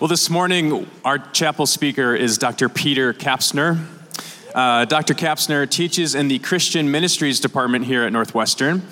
Well, 0.00 0.08
this 0.08 0.30
morning, 0.30 0.88
our 1.04 1.18
chapel 1.18 1.66
speaker 1.66 2.14
is 2.14 2.38
Dr. 2.38 2.68
Peter 2.68 3.12
Kapsner. 3.12 3.84
Uh, 4.54 4.84
Dr. 4.86 5.12
Kapsner 5.12 5.68
teaches 5.68 6.14
in 6.14 6.28
the 6.28 6.38
Christian 6.38 6.90
Ministries 6.90 7.40
Department 7.40 7.84
here 7.84 8.04
at 8.04 8.12
Northwestern. 8.12 8.82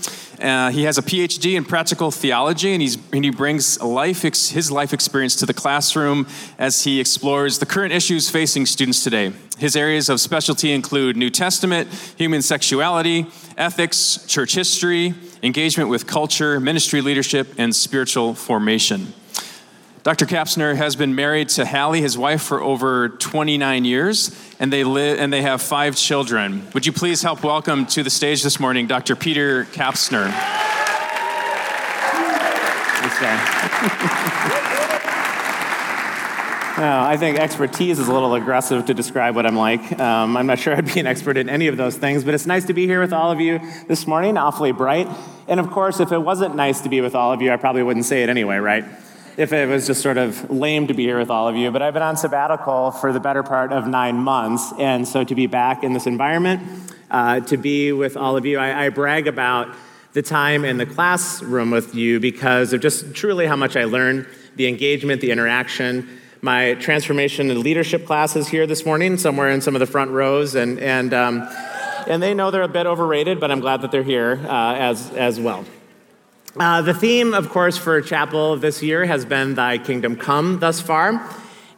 Uh, 0.41 0.71
he 0.71 0.83
has 0.83 0.99
a 0.99 1.03
PhD 1.03 1.57
in 1.57 1.65
practical 1.65 2.11
theology, 2.11 2.75
and, 2.75 2.99
and 3.13 3.25
he 3.25 3.31
brings 3.31 3.81
life 3.81 4.25
ex- 4.25 4.51
his 4.51 4.71
life 4.71 4.93
experience 4.93 5.37
to 5.37 5.47
the 5.47 5.55
classroom 5.55 6.27
as 6.59 6.85
he 6.85 7.01
explores 7.01 7.59
the 7.59 7.67
current 7.67 7.93
issues 7.93 8.29
facing 8.29 8.67
students 8.67 9.03
today. 9.03 9.33
His 9.59 9.77
areas 9.77 10.09
of 10.09 10.21
specialty 10.21 10.73
include 10.73 11.17
New 11.17 11.31
Testament, 11.31 11.89
human 12.17 12.43
sexuality, 12.43 13.27
ethics, 13.57 14.25
church 14.27 14.55
history, 14.55 15.15
engagement 15.43 15.89
with 15.89 16.07
culture, 16.07 16.61
ministry 16.61 17.01
leadership, 17.01 17.55
and 17.59 17.75
spiritual 17.75 18.35
formation. 18.35 19.15
Dr. 20.03 20.25
Kapsner 20.25 20.75
has 20.77 20.97
been 20.97 21.15
married 21.15 21.51
to 21.51 21.67
Hallie, 21.67 22.01
his 22.01 22.17
wife, 22.17 22.41
for 22.41 22.63
over 22.63 23.11
29 23.11 23.85
years, 23.85 24.35
and 24.59 24.73
they 24.73 24.83
live 24.83 25.19
and 25.19 25.31
they 25.31 25.43
have 25.43 25.61
five 25.61 25.95
children. 25.95 26.67
Would 26.73 26.87
you 26.87 26.93
please 26.93 27.21
help 27.21 27.45
welcome 27.45 27.85
to 27.87 28.03
the 28.03 28.09
stage 28.09 28.43
this 28.43 28.59
morning 28.59 28.87
Dr. 28.87 29.15
Peter 29.15 29.67
Kapsner? 29.67 30.31
Thanks, 32.97 33.21
I 36.83 37.19
think 37.19 37.39
expertise 37.39 37.99
is 37.99 38.09
a 38.09 38.13
little 38.13 38.35
aggressive 38.35 38.87
to 38.87 38.95
describe 38.95 39.35
what 39.35 39.45
I'm 39.45 39.57
like. 39.57 40.01
Um, 40.01 40.35
I'm 40.35 40.47
not 40.47 40.59
sure 40.59 40.75
I'd 40.75 40.87
be 40.87 41.01
an 41.01 41.07
expert 41.07 41.37
in 41.37 41.51
any 41.51 41.67
of 41.67 41.77
those 41.77 41.99
things, 41.99 42.25
but 42.25 42.33
it's 42.33 42.47
nice 42.47 42.65
to 42.67 42.73
be 42.73 42.87
here 42.87 43.03
with 43.03 43.13
all 43.13 43.31
of 43.31 43.39
you 43.39 43.61
this 43.87 44.07
morning, 44.07 44.39
awfully 44.39 44.73
bright. 44.73 45.09
And 45.47 45.61
of 45.61 45.71
course, 45.71 46.01
if 46.01 46.11
it 46.11 46.19
wasn't 46.21 46.57
nice 46.57 46.81
to 46.81 46.89
be 46.89 47.03
with 47.03 47.15
all 47.15 47.35
of 47.35 47.43
you, 47.43 47.53
I 47.53 47.57
probably 47.57 47.83
wouldn't 47.83 48.07
say 48.07 48.23
it 48.23 48.31
anyway, 48.31 48.57
right? 48.57 48.87
If 49.41 49.55
it 49.55 49.67
was 49.67 49.87
just 49.87 50.03
sort 50.03 50.19
of 50.19 50.51
lame 50.51 50.87
to 50.87 50.93
be 50.93 51.05
here 51.05 51.19
with 51.19 51.31
all 51.31 51.49
of 51.49 51.57
you, 51.57 51.71
but 51.71 51.81
I've 51.81 51.95
been 51.95 52.03
on 52.03 52.19
sabbatical 52.19 52.91
for 52.91 53.11
the 53.11 53.21
better 53.21 53.43
part 53.43 53.73
of 53.73 53.87
nine 53.87 54.17
months. 54.17 54.71
And 54.79 55.09
so 55.09 55.25
to 55.25 55.35
be 55.35 55.47
back 55.47 55.83
in 55.83 55.95
this 55.95 56.07
environment, 56.07 56.63
uh, 57.11 57.41
to 57.41 57.57
be 57.57 57.91
with 57.91 58.19
all 58.19 58.37
of 58.37 58.45
you, 58.45 58.59
I, 58.59 58.85
I 58.85 58.89
brag 58.91 59.27
about 59.27 59.75
the 60.13 60.21
time 60.21 60.67
in 60.67 60.77
the 60.77 60.85
classroom 60.85 61.71
with 61.71 61.95
you 61.95 62.21
because 62.21 62.75
of 62.75 62.83
just 62.83 63.15
truly 63.15 63.47
how 63.47 63.57
much 63.57 63.77
I 63.77 63.85
learned, 63.85 64.27
the 64.57 64.69
engagement, 64.69 65.23
the 65.23 65.31
interaction. 65.31 66.07
My 66.43 66.75
transformation 66.75 67.51
and 67.51 67.61
leadership 67.61 68.05
classes 68.05 68.47
here 68.47 68.67
this 68.67 68.85
morning, 68.85 69.17
somewhere 69.17 69.49
in 69.49 69.63
some 69.63 69.75
of 69.75 69.81
the 69.81 69.87
front 69.87 70.11
rows, 70.11 70.55
and, 70.55 70.79
and, 70.79 71.15
um, 71.15 71.49
and 72.07 72.23
they 72.23 72.35
know 72.35 72.51
they're 72.51 72.61
a 72.61 72.69
bit 72.69 72.85
overrated, 72.85 73.41
but 73.41 73.51
I'm 73.51 73.61
glad 73.61 73.81
that 73.81 73.91
they're 73.91 74.03
here 74.03 74.39
uh, 74.45 74.75
as, 74.75 75.11
as 75.13 75.41
well. 75.41 75.65
Uh, 76.57 76.83
the 76.83 76.95
theme, 76.95 77.33
of 77.33 77.49
course, 77.49 77.79
for 77.79 78.01
chapel 78.01 78.57
this 78.57 78.83
year 78.83 79.05
has 79.05 79.25
been 79.25 79.55
Thy 79.55 79.79
Kingdom 79.79 80.17
Come 80.17 80.59
thus 80.59 80.81
far. 80.81 81.25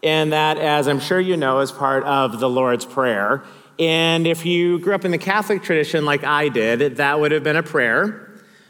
And 0.03 0.33
that, 0.33 0.57
as 0.57 0.89
I'm 0.89 0.99
sure 0.99 1.21
you 1.21 1.37
know, 1.37 1.61
is 1.61 1.71
part 1.71 2.05
of 2.05 2.41
the 2.41 2.49
Lord's 2.49 2.87
Prayer. 2.87 3.45
And 3.79 4.27
if 4.27 4.47
you 4.47 4.79
grew 4.79 4.95
up 4.95 5.05
in 5.05 5.11
the 5.11 5.19
Catholic 5.19 5.63
tradition 5.63 6.05
like 6.05 6.25
I 6.25 6.49
did, 6.49 6.97
that 6.97 7.21
would 7.21 7.33
have 7.33 7.43
been 7.43 7.57
a 7.57 7.63
prayer 7.63 8.29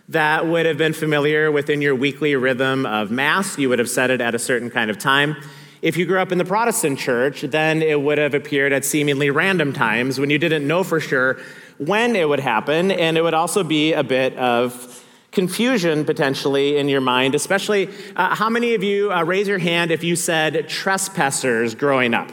that 0.09 0.47
would 0.47 0.67
have 0.67 0.77
been 0.77 0.93
familiar 0.93 1.51
within 1.51 1.81
your 1.81 1.95
weekly 1.95 2.35
rhythm 2.35 2.85
of 2.85 3.11
Mass. 3.11 3.57
You 3.57 3.69
would 3.69 3.79
have 3.79 3.89
said 3.89 4.11
it 4.11 4.21
at 4.21 4.35
a 4.35 4.39
certain 4.39 4.71
kind 4.71 4.91
of 4.91 4.99
time. 4.99 5.37
If 5.81 5.97
you 5.97 6.05
grew 6.05 6.19
up 6.19 6.33
in 6.33 6.39
the 6.39 6.45
Protestant 6.45 6.99
church, 6.99 7.43
then 7.43 7.81
it 7.81 8.01
would 8.01 8.19
have 8.19 8.35
appeared 8.35 8.73
at 8.73 8.85
seemingly 8.85 9.31
random 9.31 9.73
times 9.73 10.19
when 10.19 10.29
you 10.29 10.39
didn't 10.39 10.67
know 10.67 10.85
for 10.85 11.01
sure 11.01 11.39
when 11.79 12.15
it 12.15 12.29
would 12.29 12.41
happen. 12.41 12.91
And 12.91 13.17
it 13.17 13.23
would 13.23 13.35
also 13.35 13.65
be 13.65 13.93
a 13.93 14.05
bit 14.05 14.37
of 14.37 15.02
confusion 15.33 16.05
potentially 16.05 16.77
in 16.77 16.89
your 16.89 17.01
mind, 17.01 17.35
especially 17.35 17.89
uh, 18.15 18.35
how 18.35 18.49
many 18.49 18.75
of 18.75 18.85
you 18.85 19.11
uh, 19.11 19.25
raise 19.25 19.49
your 19.49 19.59
hand 19.59 19.91
if 19.91 20.05
you 20.05 20.15
said 20.15 20.69
trespassers 20.69 21.75
growing 21.75 22.15
up 22.15 22.31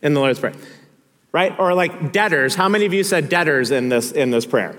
in 0.00 0.14
the 0.14 0.20
Lord's 0.20 0.38
Prayer? 0.38 0.54
Right? 1.32 1.56
Or 1.58 1.74
like 1.74 2.12
debtors. 2.12 2.54
How 2.54 2.68
many 2.68 2.86
of 2.86 2.94
you 2.94 3.04
said 3.04 3.28
debtors 3.28 3.70
in 3.70 3.88
this, 3.88 4.12
in 4.12 4.30
this 4.30 4.46
prayer? 4.46 4.76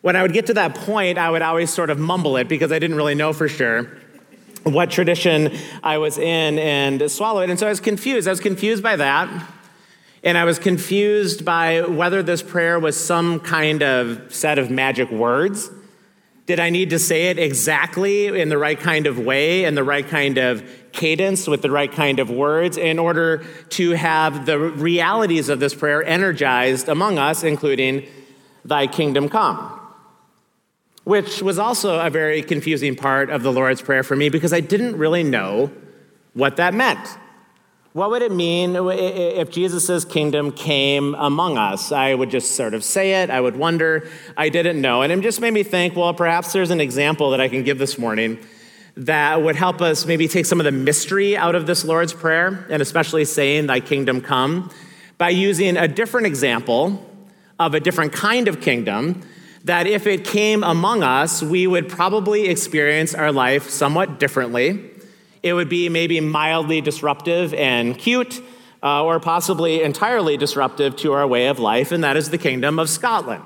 When 0.00 0.16
I 0.16 0.22
would 0.22 0.32
get 0.32 0.46
to 0.46 0.54
that 0.54 0.74
point, 0.74 1.18
I 1.18 1.30
would 1.30 1.42
always 1.42 1.72
sort 1.72 1.90
of 1.90 1.98
mumble 1.98 2.36
it 2.36 2.48
because 2.48 2.72
I 2.72 2.78
didn't 2.78 2.96
really 2.96 3.14
know 3.14 3.32
for 3.32 3.48
sure 3.48 3.88
what 4.64 4.90
tradition 4.90 5.56
I 5.82 5.98
was 5.98 6.18
in 6.18 6.58
and 6.58 7.10
swallow 7.10 7.40
it. 7.40 7.50
And 7.50 7.58
so 7.58 7.66
I 7.66 7.70
was 7.70 7.80
confused. 7.80 8.28
I 8.28 8.30
was 8.30 8.40
confused 8.40 8.82
by 8.82 8.96
that. 8.96 9.48
And 10.24 10.38
I 10.38 10.44
was 10.44 10.60
confused 10.60 11.44
by 11.44 11.80
whether 11.82 12.22
this 12.22 12.42
prayer 12.42 12.78
was 12.78 12.96
some 12.96 13.40
kind 13.40 13.82
of 13.82 14.32
set 14.32 14.58
of 14.58 14.70
magic 14.70 15.10
words 15.10 15.68
did 16.46 16.58
I 16.58 16.70
need 16.70 16.90
to 16.90 16.98
say 16.98 17.30
it 17.30 17.38
exactly 17.38 18.26
in 18.40 18.48
the 18.48 18.58
right 18.58 18.78
kind 18.78 19.06
of 19.06 19.18
way, 19.18 19.64
in 19.64 19.74
the 19.74 19.84
right 19.84 20.06
kind 20.06 20.38
of 20.38 20.68
cadence, 20.90 21.46
with 21.46 21.62
the 21.62 21.70
right 21.70 21.90
kind 21.90 22.18
of 22.18 22.30
words, 22.30 22.76
in 22.76 22.98
order 22.98 23.44
to 23.70 23.90
have 23.92 24.44
the 24.46 24.58
realities 24.58 25.48
of 25.48 25.60
this 25.60 25.74
prayer 25.74 26.02
energized 26.02 26.88
among 26.88 27.18
us, 27.18 27.44
including, 27.44 28.06
Thy 28.64 28.86
kingdom 28.86 29.28
come? 29.28 29.80
Which 31.04 31.42
was 31.42 31.58
also 31.58 31.98
a 31.98 32.10
very 32.10 32.42
confusing 32.42 32.94
part 32.94 33.30
of 33.30 33.42
the 33.42 33.52
Lord's 33.52 33.82
Prayer 33.82 34.04
for 34.04 34.14
me 34.14 34.28
because 34.28 34.52
I 34.52 34.60
didn't 34.60 34.96
really 34.96 35.24
know 35.24 35.70
what 36.34 36.56
that 36.56 36.74
meant. 36.74 37.18
What 37.92 38.08
would 38.08 38.22
it 38.22 38.32
mean 38.32 38.74
if 38.74 39.50
Jesus' 39.50 40.06
kingdom 40.06 40.50
came 40.50 41.14
among 41.14 41.58
us? 41.58 41.92
I 41.92 42.14
would 42.14 42.30
just 42.30 42.52
sort 42.52 42.72
of 42.72 42.82
say 42.82 43.22
it. 43.22 43.28
I 43.28 43.38
would 43.38 43.54
wonder. 43.54 44.08
I 44.34 44.48
didn't 44.48 44.80
know. 44.80 45.02
And 45.02 45.12
it 45.12 45.20
just 45.20 45.42
made 45.42 45.52
me 45.52 45.62
think 45.62 45.94
well, 45.94 46.14
perhaps 46.14 46.54
there's 46.54 46.70
an 46.70 46.80
example 46.80 47.30
that 47.32 47.40
I 47.40 47.48
can 47.48 47.64
give 47.64 47.78
this 47.78 47.98
morning 47.98 48.38
that 48.96 49.42
would 49.42 49.56
help 49.56 49.82
us 49.82 50.06
maybe 50.06 50.26
take 50.26 50.46
some 50.46 50.58
of 50.58 50.64
the 50.64 50.72
mystery 50.72 51.36
out 51.36 51.54
of 51.54 51.66
this 51.66 51.84
Lord's 51.84 52.14
Prayer, 52.14 52.66
and 52.70 52.80
especially 52.80 53.26
saying, 53.26 53.66
Thy 53.66 53.80
kingdom 53.80 54.22
come, 54.22 54.70
by 55.18 55.28
using 55.28 55.76
a 55.76 55.86
different 55.86 56.26
example 56.26 57.06
of 57.58 57.74
a 57.74 57.80
different 57.80 58.14
kind 58.14 58.48
of 58.48 58.62
kingdom 58.62 59.22
that 59.64 59.86
if 59.86 60.06
it 60.06 60.24
came 60.24 60.64
among 60.64 61.02
us, 61.02 61.42
we 61.42 61.66
would 61.66 61.90
probably 61.90 62.48
experience 62.48 63.14
our 63.14 63.32
life 63.32 63.68
somewhat 63.68 64.18
differently 64.18 64.91
it 65.42 65.54
would 65.54 65.68
be 65.68 65.88
maybe 65.88 66.20
mildly 66.20 66.80
disruptive 66.80 67.52
and 67.54 67.98
cute, 67.98 68.40
uh, 68.82 69.04
or 69.04 69.20
possibly 69.20 69.82
entirely 69.82 70.36
disruptive 70.36 70.96
to 70.96 71.12
our 71.12 71.26
way 71.26 71.48
of 71.48 71.58
life, 71.58 71.92
and 71.92 72.04
that 72.04 72.16
is 72.16 72.30
the 72.30 72.38
Kingdom 72.38 72.78
of 72.78 72.88
Scotland. 72.88 73.44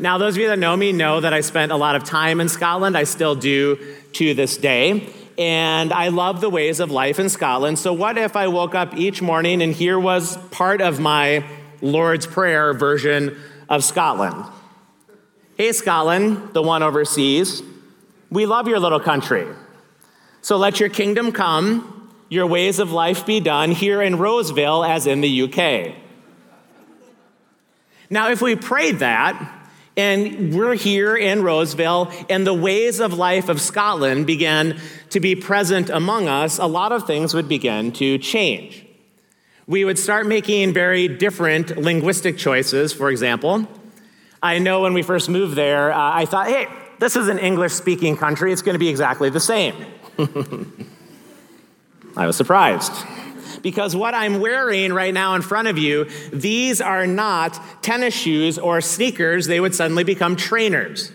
Now, 0.00 0.16
those 0.16 0.36
of 0.36 0.42
you 0.42 0.48
that 0.48 0.58
know 0.58 0.76
me 0.76 0.92
know 0.92 1.20
that 1.20 1.32
I 1.32 1.40
spent 1.40 1.72
a 1.72 1.76
lot 1.76 1.96
of 1.96 2.04
time 2.04 2.40
in 2.40 2.48
Scotland. 2.48 2.96
I 2.96 3.02
still 3.02 3.34
do 3.34 3.78
to 4.12 4.32
this 4.32 4.56
day. 4.56 5.08
And 5.36 5.92
I 5.92 6.08
love 6.08 6.40
the 6.40 6.50
ways 6.50 6.78
of 6.78 6.90
life 6.90 7.18
in 7.18 7.28
Scotland. 7.28 7.78
So, 7.78 7.92
what 7.92 8.16
if 8.16 8.36
I 8.36 8.48
woke 8.48 8.74
up 8.74 8.96
each 8.96 9.22
morning 9.22 9.62
and 9.62 9.72
here 9.72 9.98
was 9.98 10.36
part 10.48 10.80
of 10.80 11.00
my 11.00 11.44
Lord's 11.80 12.26
Prayer 12.26 12.72
version 12.74 13.36
of 13.68 13.82
Scotland? 13.84 14.44
Hey, 15.56 15.72
Scotland, 15.72 16.54
the 16.54 16.62
one 16.62 16.84
overseas, 16.84 17.62
we 18.30 18.46
love 18.46 18.68
your 18.68 18.78
little 18.78 19.00
country. 19.00 19.46
So 20.40 20.56
let 20.56 20.80
your 20.80 20.88
kingdom 20.88 21.32
come, 21.32 22.10
your 22.28 22.46
ways 22.46 22.78
of 22.78 22.92
life 22.92 23.26
be 23.26 23.40
done 23.40 23.72
here 23.72 24.02
in 24.02 24.18
Roseville 24.18 24.84
as 24.84 25.06
in 25.06 25.20
the 25.20 25.42
UK. 25.42 25.94
Now, 28.10 28.30
if 28.30 28.40
we 28.40 28.56
prayed 28.56 29.00
that, 29.00 29.54
and 29.96 30.54
we're 30.54 30.74
here 30.74 31.16
in 31.16 31.42
Roseville, 31.42 32.12
and 32.30 32.46
the 32.46 32.54
ways 32.54 33.00
of 33.00 33.14
life 33.14 33.48
of 33.48 33.60
Scotland 33.60 34.26
began 34.26 34.80
to 35.10 35.20
be 35.20 35.34
present 35.34 35.90
among 35.90 36.28
us, 36.28 36.58
a 36.58 36.66
lot 36.66 36.92
of 36.92 37.06
things 37.06 37.34
would 37.34 37.48
begin 37.48 37.92
to 37.92 38.16
change. 38.18 38.86
We 39.66 39.84
would 39.84 39.98
start 39.98 40.26
making 40.26 40.72
very 40.72 41.08
different 41.08 41.76
linguistic 41.76 42.38
choices, 42.38 42.92
for 42.92 43.10
example. 43.10 43.68
I 44.42 44.60
know 44.60 44.82
when 44.82 44.94
we 44.94 45.02
first 45.02 45.28
moved 45.28 45.56
there, 45.56 45.92
uh, 45.92 45.98
I 45.98 46.24
thought, 46.24 46.46
hey, 46.46 46.68
this 47.00 47.16
is 47.16 47.28
an 47.28 47.38
English 47.38 47.72
speaking 47.72 48.16
country, 48.16 48.52
it's 48.52 48.62
going 48.62 48.74
to 48.74 48.78
be 48.78 48.88
exactly 48.88 49.30
the 49.30 49.40
same. 49.40 49.74
I 52.16 52.26
was 52.26 52.36
surprised. 52.36 52.92
Because 53.62 53.94
what 53.94 54.14
I'm 54.14 54.40
wearing 54.40 54.92
right 54.92 55.14
now 55.14 55.34
in 55.34 55.42
front 55.42 55.68
of 55.68 55.78
you, 55.78 56.08
these 56.32 56.80
are 56.80 57.06
not 57.06 57.60
tennis 57.82 58.14
shoes 58.14 58.58
or 58.58 58.80
sneakers. 58.80 59.46
They 59.46 59.60
would 59.60 59.74
suddenly 59.74 60.04
become 60.04 60.36
trainers. 60.36 61.12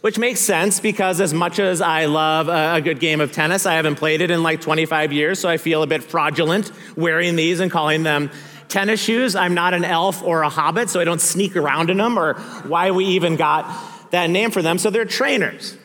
Which 0.00 0.18
makes 0.18 0.40
sense 0.40 0.80
because, 0.80 1.20
as 1.20 1.34
much 1.34 1.58
as 1.58 1.82
I 1.82 2.06
love 2.06 2.48
a 2.48 2.80
good 2.80 3.00
game 3.00 3.20
of 3.20 3.32
tennis, 3.32 3.66
I 3.66 3.74
haven't 3.74 3.96
played 3.96 4.22
it 4.22 4.30
in 4.30 4.42
like 4.42 4.62
25 4.62 5.12
years, 5.12 5.38
so 5.38 5.46
I 5.48 5.58
feel 5.58 5.82
a 5.82 5.86
bit 5.86 6.02
fraudulent 6.02 6.72
wearing 6.96 7.36
these 7.36 7.60
and 7.60 7.70
calling 7.70 8.02
them 8.02 8.30
tennis 8.68 9.00
shoes. 9.02 9.36
I'm 9.36 9.52
not 9.52 9.74
an 9.74 9.84
elf 9.84 10.22
or 10.22 10.40
a 10.40 10.48
hobbit, 10.48 10.88
so 10.88 11.00
I 11.00 11.04
don't 11.04 11.20
sneak 11.20 11.54
around 11.54 11.90
in 11.90 11.98
them 11.98 12.18
or 12.18 12.34
why 12.64 12.92
we 12.92 13.04
even 13.06 13.36
got 13.36 13.70
that 14.10 14.30
name 14.30 14.50
for 14.52 14.62
them. 14.62 14.78
So 14.78 14.88
they're 14.88 15.04
trainers. 15.04 15.76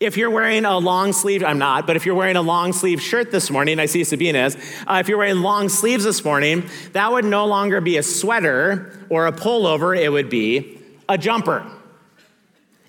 If 0.00 0.16
you're 0.16 0.30
wearing 0.30 0.64
a 0.64 0.78
long 0.78 1.12
sleeve, 1.12 1.44
I'm 1.44 1.58
not, 1.58 1.86
but 1.86 1.94
if 1.94 2.06
you're 2.06 2.14
wearing 2.14 2.36
a 2.36 2.42
long 2.42 2.72
sleeve 2.72 3.02
shirt 3.02 3.30
this 3.30 3.50
morning, 3.50 3.78
I 3.78 3.84
see 3.84 4.02
Sabine 4.02 4.34
is, 4.34 4.56
uh, 4.86 4.94
if 4.94 5.08
you're 5.08 5.18
wearing 5.18 5.42
long 5.42 5.68
sleeves 5.68 6.04
this 6.04 6.24
morning, 6.24 6.66
that 6.94 7.12
would 7.12 7.26
no 7.26 7.44
longer 7.44 7.82
be 7.82 7.98
a 7.98 8.02
sweater 8.02 8.98
or 9.10 9.26
a 9.26 9.32
pullover, 9.32 9.94
it 9.94 10.08
would 10.08 10.30
be 10.30 10.80
a 11.06 11.18
jumper. 11.18 11.70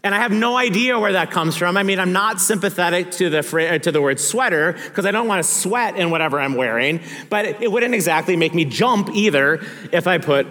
And 0.03 0.15
I 0.15 0.19
have 0.19 0.31
no 0.31 0.55
idea 0.55 0.97
where 0.97 1.11
that 1.11 1.31
comes 1.31 1.57
from. 1.57 1.75
I 1.75 1.83
mean, 1.83 1.99
I'm 1.99 2.13
not 2.13 2.39
sympathetic 2.39 3.11
to 3.11 3.29
the, 3.29 3.39
uh, 3.39 3.77
to 3.79 3.91
the 3.91 4.01
word 4.01 4.17
sweater 4.17 4.71
because 4.71 5.05
I 5.05 5.11
don't 5.11 5.27
want 5.27 5.43
to 5.43 5.49
sweat 5.49 5.97
in 5.97 6.11
whatever 6.11 6.39
I'm 6.39 6.55
wearing, 6.55 7.01
but 7.29 7.43
it 7.61 7.69
wouldn't 7.69 7.93
exactly 7.93 8.37
make 8.37 8.53
me 8.53 8.63
jump 8.63 9.09
either 9.13 9.61
if 9.91 10.07
I 10.07 10.17
put 10.17 10.47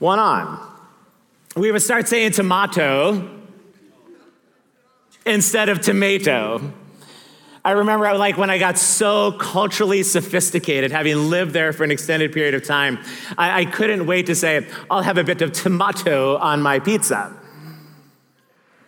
one 0.00 0.18
on. 0.18 0.68
We 1.54 1.70
would 1.70 1.82
start 1.82 2.08
saying 2.08 2.32
tomato 2.32 3.41
instead 5.24 5.68
of 5.68 5.80
tomato. 5.80 6.72
I 7.64 7.72
remember 7.72 8.12
like 8.18 8.36
when 8.36 8.50
I 8.50 8.58
got 8.58 8.76
so 8.76 9.32
culturally 9.32 10.02
sophisticated, 10.02 10.90
having 10.90 11.30
lived 11.30 11.52
there 11.52 11.72
for 11.72 11.84
an 11.84 11.92
extended 11.92 12.32
period 12.32 12.54
of 12.54 12.64
time, 12.64 12.98
I, 13.38 13.60
I 13.60 13.64
couldn't 13.66 14.06
wait 14.06 14.26
to 14.26 14.34
say, 14.34 14.66
I'll 14.90 15.02
have 15.02 15.16
a 15.16 15.24
bit 15.24 15.42
of 15.42 15.52
tomato 15.52 16.36
on 16.38 16.60
my 16.60 16.80
pizza. 16.80 17.36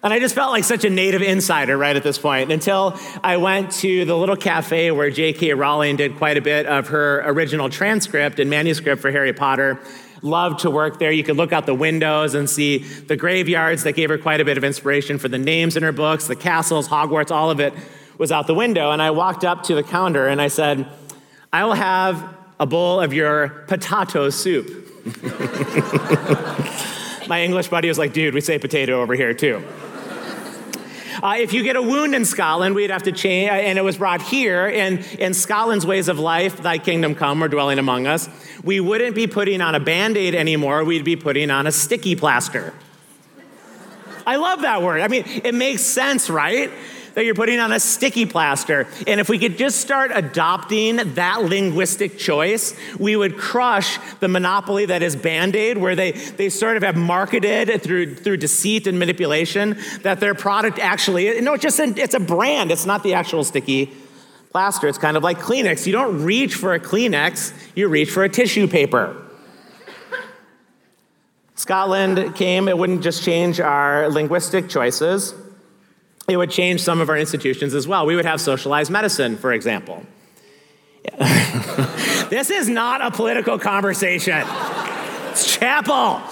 And 0.03 0.13
I 0.13 0.19
just 0.19 0.35
felt 0.35 0.53
like 0.53 0.65
such 0.65 0.85
a 0.85 0.91
native 0.91 1.23
insider 1.23 1.79
right 1.79 1.97
at 1.97 2.03
this 2.03 2.19
point 2.19 2.53
until 2.53 2.99
I 3.23 3.39
went 3.39 3.71
to 3.77 4.05
the 4.05 4.15
little 4.15 4.37
cafe 4.37 4.91
where 4.91 5.09
J.K. 5.09 5.55
Rowling 5.55 5.97
did 5.97 6.17
quite 6.17 6.37
a 6.37 6.43
bit 6.43 6.67
of 6.67 6.89
her 6.89 7.23
original 7.25 7.71
transcript 7.71 8.39
and 8.39 8.51
manuscript 8.51 9.01
for 9.01 9.11
Harry 9.11 9.33
Potter. 9.33 9.81
Loved 10.23 10.61
to 10.61 10.71
work 10.71 10.99
there. 10.99 11.13
You 11.13 11.25
could 11.25 11.37
look 11.37 11.53
out 11.53 11.67
the 11.67 11.75
windows 11.75 12.35
and 12.35 12.49
see 12.49 12.79
the 12.79 13.17
graveyards 13.17 13.85
that 13.85 13.93
gave 13.93 14.09
her 14.09 14.19
quite 14.19 14.41
a 14.41 14.45
bit 14.45 14.57
of 14.57 14.65
inspiration 14.65 15.19
for 15.19 15.29
the 15.29 15.39
names 15.39 15.77
in 15.77 15.83
her 15.83 15.93
books, 15.93 16.27
the 16.27 16.37
castles, 16.37 16.89
Hogwarts, 16.89 17.31
all 17.31 17.51
of 17.51 17.61
it 17.61 17.75
was 18.19 18.33
out 18.33 18.47
the 18.47 18.55
window. 18.55 18.91
And 18.91 19.03
I 19.03 19.11
walked 19.11 19.45
up 19.45 19.65
to 19.65 19.75
the 19.75 19.83
counter 19.83 20.29
and 20.29 20.41
I 20.41 20.49
said, 20.49 20.87
I 21.53 21.65
will 21.65 21.75
have 21.75 22.35
a 22.59 22.67
bowl 22.67 23.01
of 23.01 23.13
your 23.13 23.49
potato 23.67 24.31
soup. 24.31 24.83
My 27.29 27.43
English 27.43 27.69
buddy 27.69 27.89
was 27.89 27.99
like, 27.99 28.13
dude, 28.13 28.35
we 28.35 28.41
say 28.41 28.59
potato 28.59 29.01
over 29.01 29.15
here 29.15 29.35
too. 29.35 29.63
Uh, 31.23 31.37
if 31.39 31.53
you 31.53 31.63
get 31.63 31.77
a 31.77 31.83
wound 31.83 32.15
in 32.15 32.25
Scotland, 32.25 32.75
we'd 32.75 32.91
have 32.91 33.05
to 33.05 33.13
change, 33.13 33.51
uh, 33.51 33.55
and 33.55 33.79
it 33.79 33.83
was 33.83 33.99
brought 33.99 34.23
here, 34.23 34.67
and 34.67 35.05
in 35.19 35.35
Scotland's 35.35 35.87
ways 35.87 36.09
of 36.09 36.19
life, 36.19 36.63
thy 36.63 36.79
kingdom 36.79 37.15
come, 37.15 37.43
or 37.43 37.49
dwelling 37.49 37.79
among 37.79 38.07
us, 38.07 38.29
we 38.63 38.81
wouldn't 38.81 39.15
be 39.15 39.27
putting 39.27 39.61
on 39.61 39.75
a 39.75 39.81
band 39.81 40.17
aid 40.17 40.35
anymore, 40.35 40.85
we'd 40.85 41.05
be 41.05 41.17
putting 41.17 41.51
on 41.51 41.67
a 41.67 41.73
sticky 41.73 42.17
plaster. 42.17 42.75
I 44.27 44.37
love 44.37 44.63
that 44.63 44.83
word. 44.83 45.03
I 45.03 45.09
mean, 45.09 45.25
it 45.27 45.55
makes 45.55 45.83
sense, 45.83 46.31
right? 46.31 46.71
That 47.15 47.25
you're 47.25 47.35
putting 47.35 47.61
on 47.61 47.73
a 47.73 47.81
sticky 47.81 48.27
plaster. 48.27 48.87
And 49.07 49.21
if 49.21 49.29
we 49.29 49.39
could 49.39 49.57
just 49.57 49.81
start 49.81 50.11
adopting 50.15 51.15
that 51.15 51.43
linguistic 51.43 52.19
choice, 52.19 52.77
we 52.99 53.17
would 53.17 53.39
crush 53.39 53.99
the 54.21 54.29
monopoly 54.29 54.87
that 54.87 55.03
is 55.03 55.17
Band 55.17 55.57
Aid, 55.57 55.79
where 55.79 55.97
they, 55.97 56.13
they 56.13 56.49
sort 56.49 56.77
of 56.77 56.83
have 56.83 56.97
marketed 56.97 57.83
through, 57.83 58.17
through 58.17 58.37
deceit 58.39 58.87
and 58.87 58.99
manipulation 58.99 59.79
that 60.03 60.21
their 60.21 60.35
product 60.35 60.79
actually, 60.79 61.41
no, 61.41 61.55
it's 61.55 61.63
just 61.63 61.81
it's 61.81 62.15
a 62.15 62.21
brand, 62.21 62.71
it's 62.71 62.87
not 62.87 63.03
the 63.03 63.15
actual 63.15 63.45
sticky 63.45 63.93
plaster. 64.51 64.87
It's 64.87 64.99
kind 64.99 65.17
of 65.17 65.23
like 65.23 65.39
Kleenex. 65.39 65.87
You 65.87 65.93
don't 65.93 66.23
reach 66.23 66.55
for 66.55 66.75
a 66.75 66.81
Kleenex, 66.81 67.53
you 67.75 67.89
reach 67.89 68.11
for 68.11 68.23
a 68.25 68.29
tissue 68.29 68.69
paper. 68.69 69.21
Scotland 71.57 72.35
came, 72.35 72.69
it 72.69 72.77
wouldn't 72.77 73.03
just 73.03 73.25
change 73.25 73.61
our 73.61 74.09
linguistic 74.09 74.69
choices, 74.69 75.35
it 76.29 76.37
would 76.37 76.51
change 76.51 76.81
some 76.81 77.01
of 77.01 77.09
our 77.09 77.17
institutions 77.17 77.75
as 77.75 77.87
well. 77.87 78.07
We 78.07 78.17
would 78.17 78.25
have 78.25 78.41
socialized 78.41 78.91
medicine, 78.91 79.37
for 79.37 79.53
example. 79.53 80.05
this 82.31 82.51
is 82.51 82.69
not 82.69 83.03
a 83.05 83.11
political 83.11 83.59
conversation. 83.59 84.43
It's 85.31 85.57
chapel. 85.57 86.23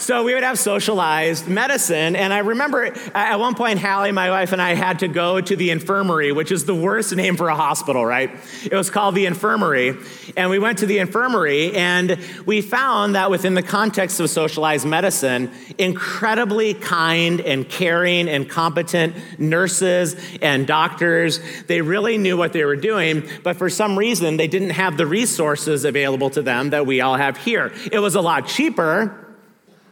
So 0.00 0.24
we 0.24 0.32
would 0.32 0.42
have 0.42 0.58
socialized 0.58 1.46
medicine. 1.46 2.16
And 2.16 2.32
I 2.32 2.38
remember 2.38 2.94
at 3.14 3.38
one 3.38 3.54
point, 3.54 3.80
Hallie, 3.80 4.12
my 4.12 4.30
wife, 4.30 4.52
and 4.52 4.60
I 4.60 4.74
had 4.74 5.00
to 5.00 5.08
go 5.08 5.42
to 5.42 5.54
the 5.54 5.68
infirmary, 5.68 6.32
which 6.32 6.50
is 6.50 6.64
the 6.64 6.74
worst 6.74 7.14
name 7.14 7.36
for 7.36 7.50
a 7.50 7.54
hospital, 7.54 8.04
right? 8.06 8.30
It 8.64 8.72
was 8.72 8.88
called 8.88 9.14
the 9.14 9.26
infirmary. 9.26 9.94
And 10.38 10.48
we 10.48 10.58
went 10.58 10.78
to 10.78 10.86
the 10.86 11.00
infirmary, 11.00 11.76
and 11.76 12.18
we 12.46 12.62
found 12.62 13.14
that 13.14 13.30
within 13.30 13.52
the 13.52 13.62
context 13.62 14.20
of 14.20 14.30
socialized 14.30 14.86
medicine, 14.86 15.50
incredibly 15.76 16.72
kind 16.72 17.42
and 17.42 17.68
caring 17.68 18.26
and 18.26 18.48
competent 18.48 19.14
nurses 19.38 20.16
and 20.40 20.66
doctors, 20.66 21.40
they 21.66 21.82
really 21.82 22.16
knew 22.16 22.38
what 22.38 22.54
they 22.54 22.64
were 22.64 22.74
doing. 22.74 23.28
But 23.42 23.56
for 23.56 23.68
some 23.68 23.98
reason, 23.98 24.38
they 24.38 24.48
didn't 24.48 24.70
have 24.70 24.96
the 24.96 25.06
resources 25.06 25.84
available 25.84 26.30
to 26.30 26.40
them 26.40 26.70
that 26.70 26.86
we 26.86 27.02
all 27.02 27.16
have 27.16 27.36
here. 27.36 27.70
It 27.92 27.98
was 27.98 28.14
a 28.14 28.22
lot 28.22 28.46
cheaper 28.46 29.26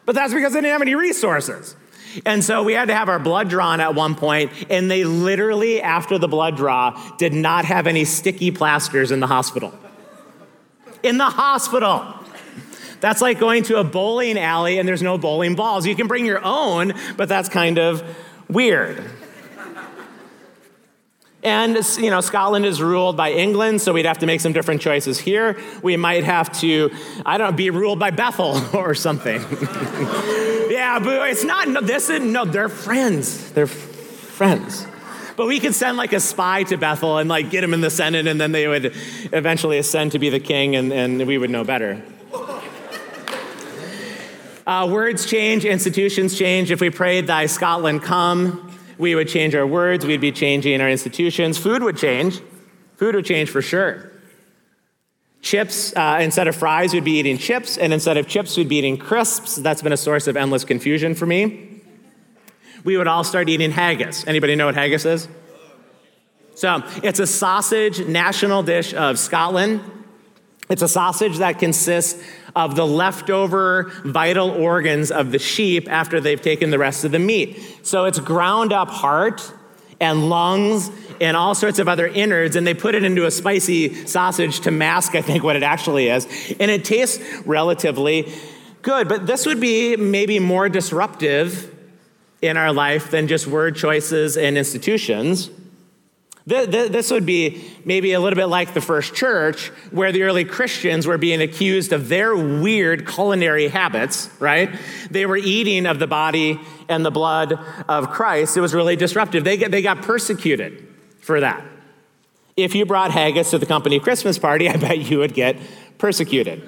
but 0.09 0.15
that's 0.15 0.33
because 0.33 0.55
they 0.55 0.63
didn't 0.63 0.73
have 0.73 0.81
any 0.81 0.95
resources. 0.95 1.77
And 2.25 2.43
so 2.43 2.63
we 2.63 2.73
had 2.73 2.89
to 2.89 2.95
have 2.95 3.11
our 3.11 3.19
blood 3.19 3.51
drawn 3.51 3.79
at 3.79 3.95
one 3.95 4.15
point, 4.15 4.51
and 4.71 4.91
they 4.91 5.05
literally, 5.05 5.83
after 5.83 6.17
the 6.17 6.27
blood 6.27 6.57
draw, 6.57 6.99
did 7.19 7.35
not 7.35 7.67
have 7.67 7.87
any 7.87 8.07
sticky 8.07 8.51
plasters 8.51 9.11
in 9.11 9.21
the 9.21 9.27
hospital. 9.27 9.71
In 11.03 11.19
the 11.19 11.27
hospital. 11.27 12.07
That's 13.01 13.21
like 13.21 13.39
going 13.39 13.65
to 13.65 13.81
a 13.81 13.85
bowling 13.85 14.39
alley 14.39 14.79
and 14.79 14.89
there's 14.89 15.03
no 15.03 15.19
bowling 15.19 15.57
balls. 15.57 15.85
You 15.85 15.95
can 15.95 16.07
bring 16.07 16.25
your 16.25 16.41
own, 16.43 16.95
but 17.19 17.29
that's 17.29 17.51
kind 17.51 17.79
of 17.79 18.03
weird. 18.49 19.05
And, 21.43 21.79
you 21.99 22.11
know, 22.11 22.21
Scotland 22.21 22.67
is 22.67 22.83
ruled 22.83 23.17
by 23.17 23.31
England, 23.31 23.81
so 23.81 23.93
we'd 23.93 24.07
have 24.07 24.19
to 24.19 24.27
make 24.27 24.41
some 24.41 24.53
different 24.53 24.81
choices 24.81 25.21
here. 25.21 25.57
We 25.83 25.97
might 25.97 26.25
have 26.25 26.53
to, 26.61 26.91
I 27.25 27.39
don't 27.39 27.53
know, 27.53 27.57
be 27.57 27.71
ruled 27.71 28.01
by 28.01 28.11
Bethel 28.11 28.61
or 28.77 28.95
something. 28.95 29.41
yeah, 30.71 30.99
but 30.99 31.29
it's 31.29 31.45
not, 31.45 31.69
no, 31.69 31.81
this 31.81 32.11
is, 32.11 32.21
no, 32.21 32.45
they're 32.45 32.69
friends. 32.69 33.53
They're 33.53 33.69
friends. 33.69 34.87
But 35.37 35.47
we 35.47 35.61
could 35.61 35.77
send 35.77 35.97
like 35.97 36.13
a 36.13 36.19
spy 36.19 36.65
to 36.65 36.77
Bethel 36.77 37.19
and 37.19 37.29
like 37.29 37.51
get 37.51 37.63
him 37.63 37.73
in 37.73 37.81
the 37.81 37.91
Senate, 37.91 38.27
and 38.27 38.41
then 38.41 38.51
they 38.51 38.67
would 38.67 38.87
eventually 39.33 39.79
ascend 39.79 40.13
to 40.13 40.19
be 40.19 40.31
the 40.31 40.41
king, 40.41 40.75
and, 40.75 40.93
and 40.93 41.25
we 41.25 41.39
would 41.39 41.51
know 41.51 41.63
better. 41.63 42.03
Uh, 44.67 44.87
words 44.87 45.25
change, 45.25 45.65
institutions 45.65 46.37
change. 46.37 46.71
If 46.73 46.81
we 46.81 46.91
prayed, 46.91 47.29
Thy 47.29 47.47
Scotland 47.47 48.03
come, 48.03 48.68
we 48.99 49.15
would 49.15 49.29
change 49.29 49.55
our 49.55 49.67
words, 49.67 50.05
we'd 50.05 50.21
be 50.21 50.33
changing 50.33 50.81
our 50.81 50.91
institutions. 50.91 51.57
Food 51.57 51.83
would 51.83 51.97
change. 51.97 52.41
Food 52.97 53.15
would 53.15 53.25
change 53.25 53.49
for 53.49 53.63
sure. 53.63 54.13
Chips, 55.41 55.95
uh, 55.97 56.19
instead 56.21 56.49
of 56.49 56.57
fries, 56.57 56.93
we'd 56.93 57.05
be 57.05 57.19
eating 57.19 57.39
chips, 57.39 57.79
and 57.79 57.93
instead 57.93 58.17
of 58.17 58.27
chips, 58.27 58.57
we'd 58.57 58.69
be 58.69 58.77
eating 58.77 58.97
crisps. 58.97 59.55
That's 59.57 59.83
been 59.83 59.93
a 59.93 59.97
source 59.97 60.27
of 60.27 60.37
endless 60.37 60.65
confusion 60.65 61.15
for 61.15 61.27
me. 61.27 61.81
We 62.85 62.97
would 62.97 63.07
all 63.07 63.23
start 63.23 63.49
eating 63.49 63.71
haggis. 63.71 64.27
Anybody 64.27 64.57
know 64.57 64.67
what 64.67 64.75
haggis 64.75 65.05
is? 65.05 65.29
So 66.55 66.83
it's 67.05 67.21
a 67.21 67.27
sausage 67.27 68.05
national 68.07 68.65
dish 68.65 68.93
of 68.93 69.17
Scotland. 69.19 69.81
It's 70.69 70.83
a 70.83 70.89
sausage 70.89 71.39
that 71.39 71.61
consists 71.61 72.21
of 72.57 72.77
the 72.77 72.87
leftover 72.87 73.93
vital 74.05 74.51
organs 74.51 75.11
of 75.11 75.33
the 75.33 75.39
sheep 75.39 75.89
after 75.91 76.21
they've 76.21 76.41
taken 76.41 76.71
the 76.71 76.79
rest 76.79 77.05
of 77.05 77.13
the 77.13 77.19
meat. 77.19 77.81
So 77.83 78.05
it's 78.05 78.19
ground 78.19 78.73
up 78.73 78.89
heart 78.89 79.53
and 80.01 80.31
lungs 80.31 80.91
and 81.21 81.37
all 81.37 81.55
sorts 81.55 81.79
of 81.79 81.89
other 81.89 82.07
innards, 82.07 82.57
and 82.57 82.67
they 82.67 82.75
put 82.75 82.95
it 82.95 83.03
into 83.03 83.27
a 83.27 83.31
spicy 83.31 84.07
sausage 84.07 84.61
to 84.61 84.71
mask, 84.71 85.15
I 85.15 85.23
think, 85.23 85.43
what 85.43 85.57
it 85.57 85.63
actually 85.63 86.09
is. 86.09 86.27
And 86.61 86.71
it 86.71 86.85
tastes 86.85 87.21
relatively 87.45 88.33
good, 88.83 89.09
but 89.09 89.27
this 89.27 89.45
would 89.47 89.61
be 89.61 89.97
maybe 89.97 90.39
more 90.39 90.69
disruptive 90.69 91.75
in 92.41 92.57
our 92.57 92.73
life 92.73 93.11
than 93.11 93.27
just 93.27 93.49
word 93.49 93.75
choices 93.75 94.37
and 94.37 94.57
institutions. 94.57 95.51
This 96.49 97.11
would 97.11 97.27
be 97.27 97.63
maybe 97.85 98.13
a 98.13 98.21
little 98.21 98.37
bit 98.37 98.47
like 98.47 98.73
the 98.73 98.81
first 98.81 99.15
church, 99.15 99.69
where 99.91 100.13
the 100.13 100.23
early 100.23 100.47
Christians 100.47 101.07
were 101.07 101.19
being 101.19 101.43
accused 101.43 101.93
of 101.93 102.09
their 102.09 102.35
weird 102.35 103.07
culinary 103.07 103.69
habits, 103.69 104.31
right? 104.41 104.75
They 105.11 105.27
were 105.27 105.37
eating 105.37 105.85
of 105.85 105.99
the 105.99 106.07
body 106.07 106.59
and 106.89 107.05
the 107.05 107.11
blood 107.11 107.53
of 107.87 108.09
Christ. 108.09 108.57
It 108.57 108.63
was 108.63 108.73
really 108.73 108.97
disruptive. 108.97 109.45
They, 109.45 109.59
they 109.59 109.83
got 109.83 110.01
persecuted 110.01 110.89
for 111.21 111.41
that. 111.41 111.63
If 112.57 112.75
you 112.75 112.87
brought 112.87 113.11
haggis 113.11 113.51
to 113.51 113.59
the 113.59 113.67
company 113.67 114.01
Christmas 114.01 114.39
party, 114.39 114.71
I 114.71 114.77
bet 114.79 114.99
you 115.11 115.19
would 115.19 115.35
get 115.35 115.57
persecuted. 115.99 116.67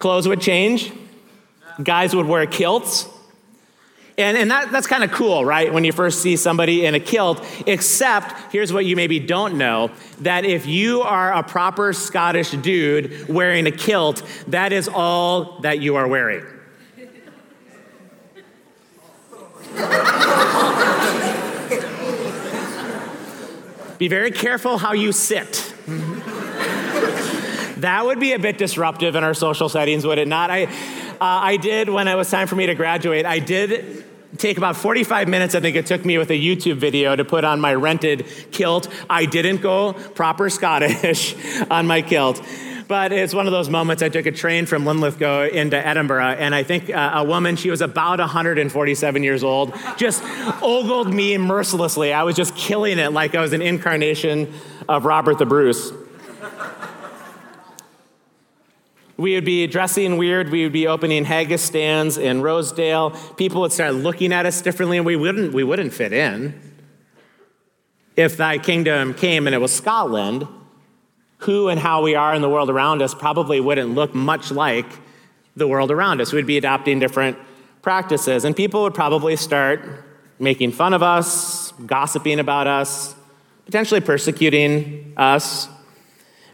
Clothes 0.00 0.26
would 0.26 0.40
change, 0.40 0.92
guys 1.80 2.14
would 2.14 2.26
wear 2.26 2.44
kilts. 2.46 3.08
And, 4.18 4.36
and 4.36 4.50
that, 4.50 4.70
that's 4.72 4.88
kind 4.88 5.04
of 5.04 5.12
cool, 5.12 5.44
right? 5.44 5.72
When 5.72 5.84
you 5.84 5.92
first 5.92 6.20
see 6.20 6.36
somebody 6.36 6.84
in 6.84 6.96
a 6.96 7.00
kilt, 7.00 7.46
except 7.68 8.52
here's 8.52 8.72
what 8.72 8.84
you 8.84 8.96
maybe 8.96 9.20
don't 9.20 9.56
know 9.56 9.92
that 10.20 10.44
if 10.44 10.66
you 10.66 11.02
are 11.02 11.32
a 11.32 11.44
proper 11.44 11.92
Scottish 11.92 12.50
dude 12.50 13.28
wearing 13.28 13.68
a 13.68 13.70
kilt, 13.70 14.24
that 14.48 14.72
is 14.72 14.88
all 14.88 15.60
that 15.60 15.80
you 15.80 15.94
are 15.94 16.08
wearing. 16.08 16.44
Be 23.98 24.08
very 24.08 24.32
careful 24.32 24.78
how 24.78 24.94
you 24.94 25.12
sit. 25.12 25.67
That 27.78 28.04
would 28.04 28.20
be 28.20 28.32
a 28.32 28.38
bit 28.38 28.58
disruptive 28.58 29.14
in 29.14 29.24
our 29.24 29.34
social 29.34 29.68
settings, 29.68 30.04
would 30.04 30.18
it 30.18 30.28
not? 30.28 30.50
I, 30.50 30.68
I 31.20 31.56
did, 31.56 31.88
when 31.88 32.08
it 32.08 32.14
was 32.14 32.30
time 32.30 32.48
for 32.48 32.56
me 32.56 32.66
to 32.66 32.74
graduate, 32.74 33.24
I 33.24 33.38
did 33.38 34.04
take 34.36 34.58
about 34.58 34.76
45 34.76 35.28
minutes, 35.28 35.54
I 35.54 35.60
think 35.60 35.76
it 35.76 35.86
took 35.86 36.04
me 36.04 36.18
with 36.18 36.30
a 36.30 36.38
YouTube 36.38 36.76
video 36.76 37.16
to 37.16 37.24
put 37.24 37.44
on 37.44 37.60
my 37.60 37.74
rented 37.74 38.26
kilt. 38.50 38.88
I 39.08 39.24
didn't 39.24 39.62
go 39.62 39.92
proper 39.92 40.50
Scottish 40.50 41.34
on 41.70 41.86
my 41.86 42.02
kilt. 42.02 42.42
But 42.88 43.12
it's 43.12 43.34
one 43.34 43.46
of 43.46 43.52
those 43.52 43.68
moments. 43.68 44.02
I 44.02 44.08
took 44.08 44.24
a 44.24 44.32
train 44.32 44.64
from 44.64 44.86
Linlithgow 44.86 45.48
into 45.48 45.76
Edinburgh, 45.76 46.36
and 46.38 46.54
I 46.54 46.62
think 46.62 46.88
uh, 46.88 47.12
a 47.16 47.24
woman, 47.24 47.56
she 47.56 47.68
was 47.68 47.82
about 47.82 48.18
147 48.18 49.22
years 49.22 49.44
old, 49.44 49.74
just 49.98 50.22
ogled 50.62 51.12
me 51.12 51.36
mercilessly. 51.36 52.14
I 52.14 52.22
was 52.22 52.34
just 52.34 52.56
killing 52.56 52.98
it 52.98 53.12
like 53.12 53.34
I 53.34 53.42
was 53.42 53.52
an 53.52 53.60
incarnation 53.60 54.54
of 54.88 55.04
Robert 55.04 55.36
the 55.38 55.44
Bruce. 55.44 55.92
We 59.18 59.34
would 59.34 59.44
be 59.44 59.66
dressing 59.66 60.16
weird. 60.16 60.50
We 60.50 60.62
would 60.62 60.72
be 60.72 60.86
opening 60.86 61.24
haggis 61.24 61.60
stands 61.60 62.16
in 62.16 62.40
Rosedale. 62.40 63.10
People 63.36 63.60
would 63.62 63.72
start 63.72 63.94
looking 63.94 64.32
at 64.32 64.46
us 64.46 64.62
differently, 64.62 64.96
and 64.96 65.04
we 65.04 65.16
wouldn't, 65.16 65.52
we 65.52 65.64
wouldn't 65.64 65.92
fit 65.92 66.12
in. 66.12 66.58
If 68.14 68.36
thy 68.36 68.58
kingdom 68.58 69.14
came 69.14 69.46
and 69.48 69.54
it 69.54 69.58
was 69.58 69.74
Scotland, 69.74 70.46
who 71.38 71.68
and 71.68 71.80
how 71.80 72.02
we 72.02 72.14
are 72.14 72.32
in 72.32 72.42
the 72.42 72.48
world 72.48 72.70
around 72.70 73.02
us 73.02 73.12
probably 73.12 73.60
wouldn't 73.60 73.94
look 73.94 74.14
much 74.14 74.52
like 74.52 74.86
the 75.56 75.66
world 75.66 75.90
around 75.90 76.20
us. 76.20 76.32
We'd 76.32 76.46
be 76.46 76.56
adopting 76.56 77.00
different 77.00 77.36
practices, 77.82 78.44
and 78.44 78.54
people 78.54 78.82
would 78.82 78.94
probably 78.94 79.34
start 79.34 80.04
making 80.38 80.70
fun 80.70 80.94
of 80.94 81.02
us, 81.02 81.72
gossiping 81.86 82.38
about 82.38 82.68
us, 82.68 83.16
potentially 83.66 84.00
persecuting 84.00 85.12
us, 85.16 85.68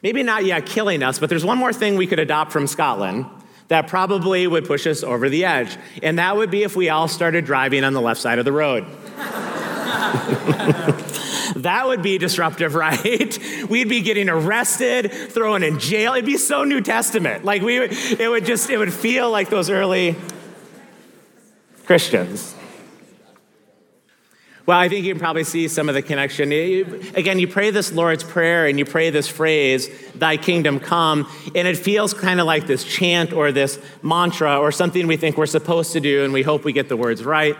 maybe 0.04 0.23
not 0.23 0.44
yet 0.44 0.66
killing 0.66 1.02
us, 1.02 1.18
but 1.18 1.28
there's 1.30 1.44
one 1.44 1.58
more 1.58 1.73
thing 1.73 1.96
we 1.96 2.06
could 2.06 2.20
adopt 2.20 2.52
from 2.52 2.68
Scotland 2.68 3.26
that 3.68 3.88
probably 3.88 4.46
would 4.46 4.66
push 4.66 4.87
us 4.87 5.02
over 5.02 5.30
the 5.30 5.46
edge. 5.46 5.78
And 6.02 6.18
that 6.18 6.37
would 6.37 6.50
be 6.50 6.62
if 6.62 6.76
we 6.76 6.90
all 6.90 7.08
started 7.08 7.46
driving 7.46 7.82
on 7.82 7.94
the 7.94 8.02
left 8.02 8.20
side 8.20 8.38
of 8.38 8.44
the 8.44 8.52
road. 8.52 8.84
that 11.56 11.84
would 11.87 12.02
be 12.02 12.18
disruptive, 12.18 12.75
right? 12.76 13.38
We'd 13.70 13.88
be 13.88 14.02
getting 14.02 14.28
arrested, 14.28 15.11
thrown 15.11 15.62
in 15.62 15.78
jail. 15.78 16.12
It'd 16.12 16.26
be 16.26 16.37
so 16.37 16.64
New 16.64 16.82
Testament. 16.82 17.46
Like 17.46 17.62
we 17.62 17.80
would, 17.80 17.92
it 17.92 18.28
would 18.28 18.44
just, 18.44 18.68
it 18.68 18.76
would 18.76 18.92
feel 18.92 19.30
like 19.30 19.49
those 19.49 19.70
early 19.70 20.16
Christians. 21.87 22.54
Well, 24.66 24.78
I 24.78 24.88
think 24.88 25.04
you 25.04 25.12
can 25.12 25.21
probably 25.21 25.44
see 25.44 25.68
some 25.68 25.90
of 25.90 25.94
the 25.94 26.00
connection. 26.00 26.50
Again, 26.50 27.38
you 27.38 27.47
pray 27.47 27.71
this 27.71 27.92
Lord's 27.92 28.25
Prayer 28.25 28.66
and 28.66 28.78
you 28.78 28.87
pray 28.87 29.11
this 29.11 29.28
phrase, 29.28 29.90
Thy 30.14 30.38
kingdom 30.38 30.80
come, 30.80 31.30
and 31.54 31.68
it 31.68 31.76
feels 31.76 32.14
kind 32.14 32.40
of 32.40 32.47
like 32.47 32.66
this 32.66 32.83
chant 32.83 33.35
or 33.35 33.52
this 33.52 33.78
mantra 34.02 34.59
or 34.59 34.73
something 34.73 35.06
we 35.06 35.18
think 35.18 35.37
we're 35.37 35.44
supposed 35.44 35.92
to 35.92 36.00
do 36.00 36.25
and 36.25 36.33
we 36.33 36.42
hope 36.42 36.64
we 36.64 36.73
get 36.73 36.88
the 36.88 36.97
words 36.97 37.25
right. 37.25 37.56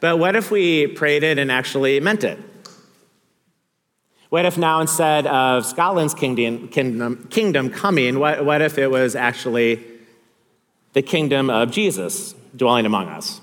But 0.00 0.18
what 0.18 0.36
if 0.36 0.50
we 0.50 0.86
prayed 0.86 1.22
it 1.22 1.38
and 1.38 1.50
actually 1.50 1.98
meant 2.00 2.24
it? 2.24 2.38
What 4.28 4.44
if 4.44 4.58
now 4.58 4.82
instead 4.82 5.26
of 5.26 5.64
Scotland's 5.64 6.12
kingdom, 6.12 6.68
kingdom, 6.68 7.26
kingdom 7.30 7.70
coming, 7.70 8.18
what, 8.18 8.44
what 8.44 8.60
if 8.60 8.76
it 8.76 8.88
was 8.88 9.16
actually 9.16 9.82
the 10.92 11.00
kingdom 11.00 11.48
of 11.48 11.70
Jesus 11.70 12.34
dwelling 12.54 12.84
among 12.84 13.08
us? 13.08 13.40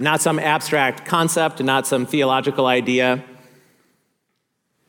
Not 0.00 0.22
some 0.22 0.38
abstract 0.38 1.04
concept, 1.04 1.62
not 1.62 1.86
some 1.86 2.06
theological 2.06 2.66
idea. 2.66 3.22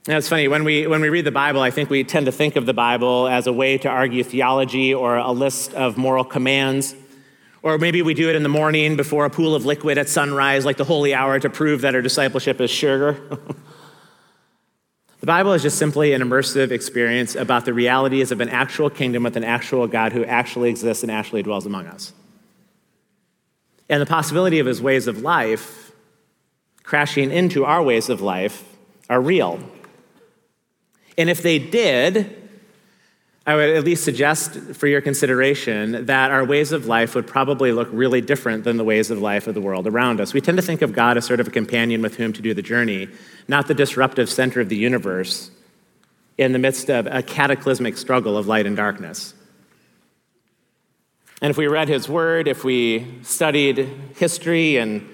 And 0.08 0.18
it's 0.18 0.30
funny, 0.30 0.48
when 0.48 0.64
we, 0.64 0.88
when 0.88 1.02
we 1.02 1.10
read 1.10 1.26
the 1.26 1.32
Bible, 1.32 1.62
I 1.62 1.70
think 1.70 1.90
we 1.90 2.06
tend 2.06 2.28
to 2.28 2.32
think 2.32 2.56
of 2.56 2.66
the 2.66 2.74
Bible 2.74 3.28
as 3.28 3.46
a 3.46 3.54
way 3.54 3.78
to 3.80 3.90
argue 3.90 4.24
theology 4.24 4.94
or 4.94 5.18
a 5.18 5.32
list 5.32 5.74
of 5.74 5.98
moral 5.98 6.24
commands. 6.24 6.96
Or 7.62 7.78
maybe 7.78 8.02
we 8.02 8.14
do 8.14 8.30
it 8.30 8.38
in 8.38 8.42
the 8.42 8.50
morning 8.50 8.96
before 8.96 9.26
a 9.26 9.30
pool 9.30 9.54
of 9.54 9.66
liquid 9.66 9.98
at 9.98 10.08
sunrise, 10.08 10.64
like 10.66 10.78
the 10.78 10.86
holy 10.86 11.14
hour, 11.14 11.40
to 11.40 11.50
prove 11.50 11.82
that 11.82 11.94
our 11.94 12.02
discipleship 12.02 12.62
is 12.62 12.72
sugar. 12.72 13.12
the 15.20 15.26
Bible 15.26 15.52
is 15.52 15.62
just 15.62 15.78
simply 15.78 16.14
an 16.14 16.22
immersive 16.22 16.72
experience 16.72 17.36
about 17.36 17.66
the 17.66 17.74
realities 17.74 18.32
of 18.32 18.40
an 18.40 18.48
actual 18.48 18.90
kingdom 18.90 19.24
with 19.24 19.36
an 19.36 19.44
actual 19.44 19.88
God 19.88 20.14
who 20.14 20.24
actually 20.24 20.70
exists 20.70 21.04
and 21.04 21.12
actually 21.12 21.44
dwells 21.44 21.66
among 21.66 21.86
us 21.88 22.14
and 23.92 24.02
the 24.02 24.06
possibility 24.06 24.60
of 24.60 24.66
his 24.66 24.82
ways 24.82 25.06
of 25.06 25.22
life 25.22 25.92
crashing 26.82 27.30
into 27.30 27.66
our 27.66 27.84
ways 27.84 28.10
of 28.10 28.22
life 28.22 28.64
are 29.10 29.22
real. 29.22 29.60
And 31.18 31.30
if 31.30 31.44
they 31.44 31.60
did, 31.60 32.38
I 33.46 33.56
would 33.56 33.70
at 33.70 33.84
least 33.84 34.06
suggest 34.06 34.54
for 34.76 34.88
your 34.88 35.02
consideration 35.02 36.06
that 36.06 36.32
our 36.32 36.46
ways 36.46 36.72
of 36.72 36.86
life 36.86 37.16
would 37.16 37.28
probably 37.28 37.74
look 37.74 37.90
really 37.92 38.22
different 38.22 38.64
than 38.64 38.78
the 38.78 38.84
ways 38.86 39.12
of 39.12 39.20
life 39.20 39.48
of 39.48 39.56
the 39.56 39.62
world 39.62 39.88
around 39.88 40.22
us. 40.22 40.34
We 40.34 40.40
tend 40.40 40.58
to 40.58 40.62
think 40.62 40.82
of 40.82 40.94
God 40.94 41.18
as 41.18 41.26
sort 41.26 41.42
of 41.42 41.50
a 41.50 41.52
companion 41.52 42.02
with 42.02 42.16
whom 42.16 42.32
to 42.34 42.42
do 42.42 42.54
the 42.54 42.62
journey, 42.62 43.10
not 43.50 43.68
the 43.68 43.74
disruptive 43.74 44.30
center 44.30 44.62
of 44.62 44.70
the 44.70 44.78
universe 44.78 45.52
in 46.38 46.54
the 46.54 46.60
midst 46.60 46.90
of 46.90 47.08
a 47.08 47.22
cataclysmic 47.22 47.98
struggle 47.98 48.38
of 48.38 48.48
light 48.48 48.66
and 48.66 48.78
darkness. 48.78 49.34
And 51.42 51.50
if 51.50 51.58
we 51.58 51.68
read 51.68 51.90
his 51.90 52.08
word, 52.08 52.48
if 52.48 52.64
we 52.64 53.20
studied 53.24 53.80
history 54.16 54.78
and 54.78 55.08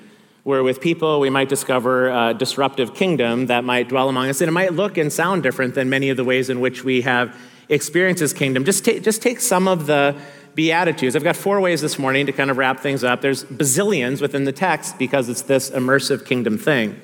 were 0.43 0.61
with 0.61 0.81
people, 0.81 1.21
we 1.21 1.29
might 1.29 1.47
discover 1.47 2.09
a 2.09 2.33
disruptive 2.33 2.93
kingdom 2.93 3.45
that 3.45 3.63
might 3.63 3.87
dwell 3.87 4.09
among 4.09 4.29
us. 4.29 4.41
And 4.41 4.49
it 4.49 4.51
might 4.51 4.73
look 4.73 4.97
and 4.97 5.11
sound 5.11 5.43
different 5.43 5.73
than 5.73 5.89
many 5.89 6.09
of 6.09 6.17
the 6.17 6.25
ways 6.25 6.49
in 6.49 6.59
which 6.59 6.83
we 6.83 7.01
have 7.01 7.33
experienced 7.69 8.19
his 8.19 8.33
kingdom. 8.33 8.65
Just 8.65 8.83
take, 8.83 9.03
just 9.03 9.21
take 9.21 9.39
some 9.39 9.67
of 9.67 9.87
the 9.87 10.15
Beatitudes. 10.55 11.15
I've 11.15 11.23
got 11.23 11.35
four 11.35 11.61
ways 11.61 11.81
this 11.81 11.99
morning 11.99 12.25
to 12.25 12.31
kind 12.31 12.49
of 12.49 12.57
wrap 12.57 12.79
things 12.79 13.03
up. 13.03 13.21
There's 13.21 13.43
bazillions 13.43 14.21
within 14.21 14.43
the 14.43 14.51
text 14.51 14.97
because 14.97 15.29
it's 15.29 15.43
this 15.43 15.69
immersive 15.69 16.25
kingdom 16.25 16.57
thing. 16.57 16.99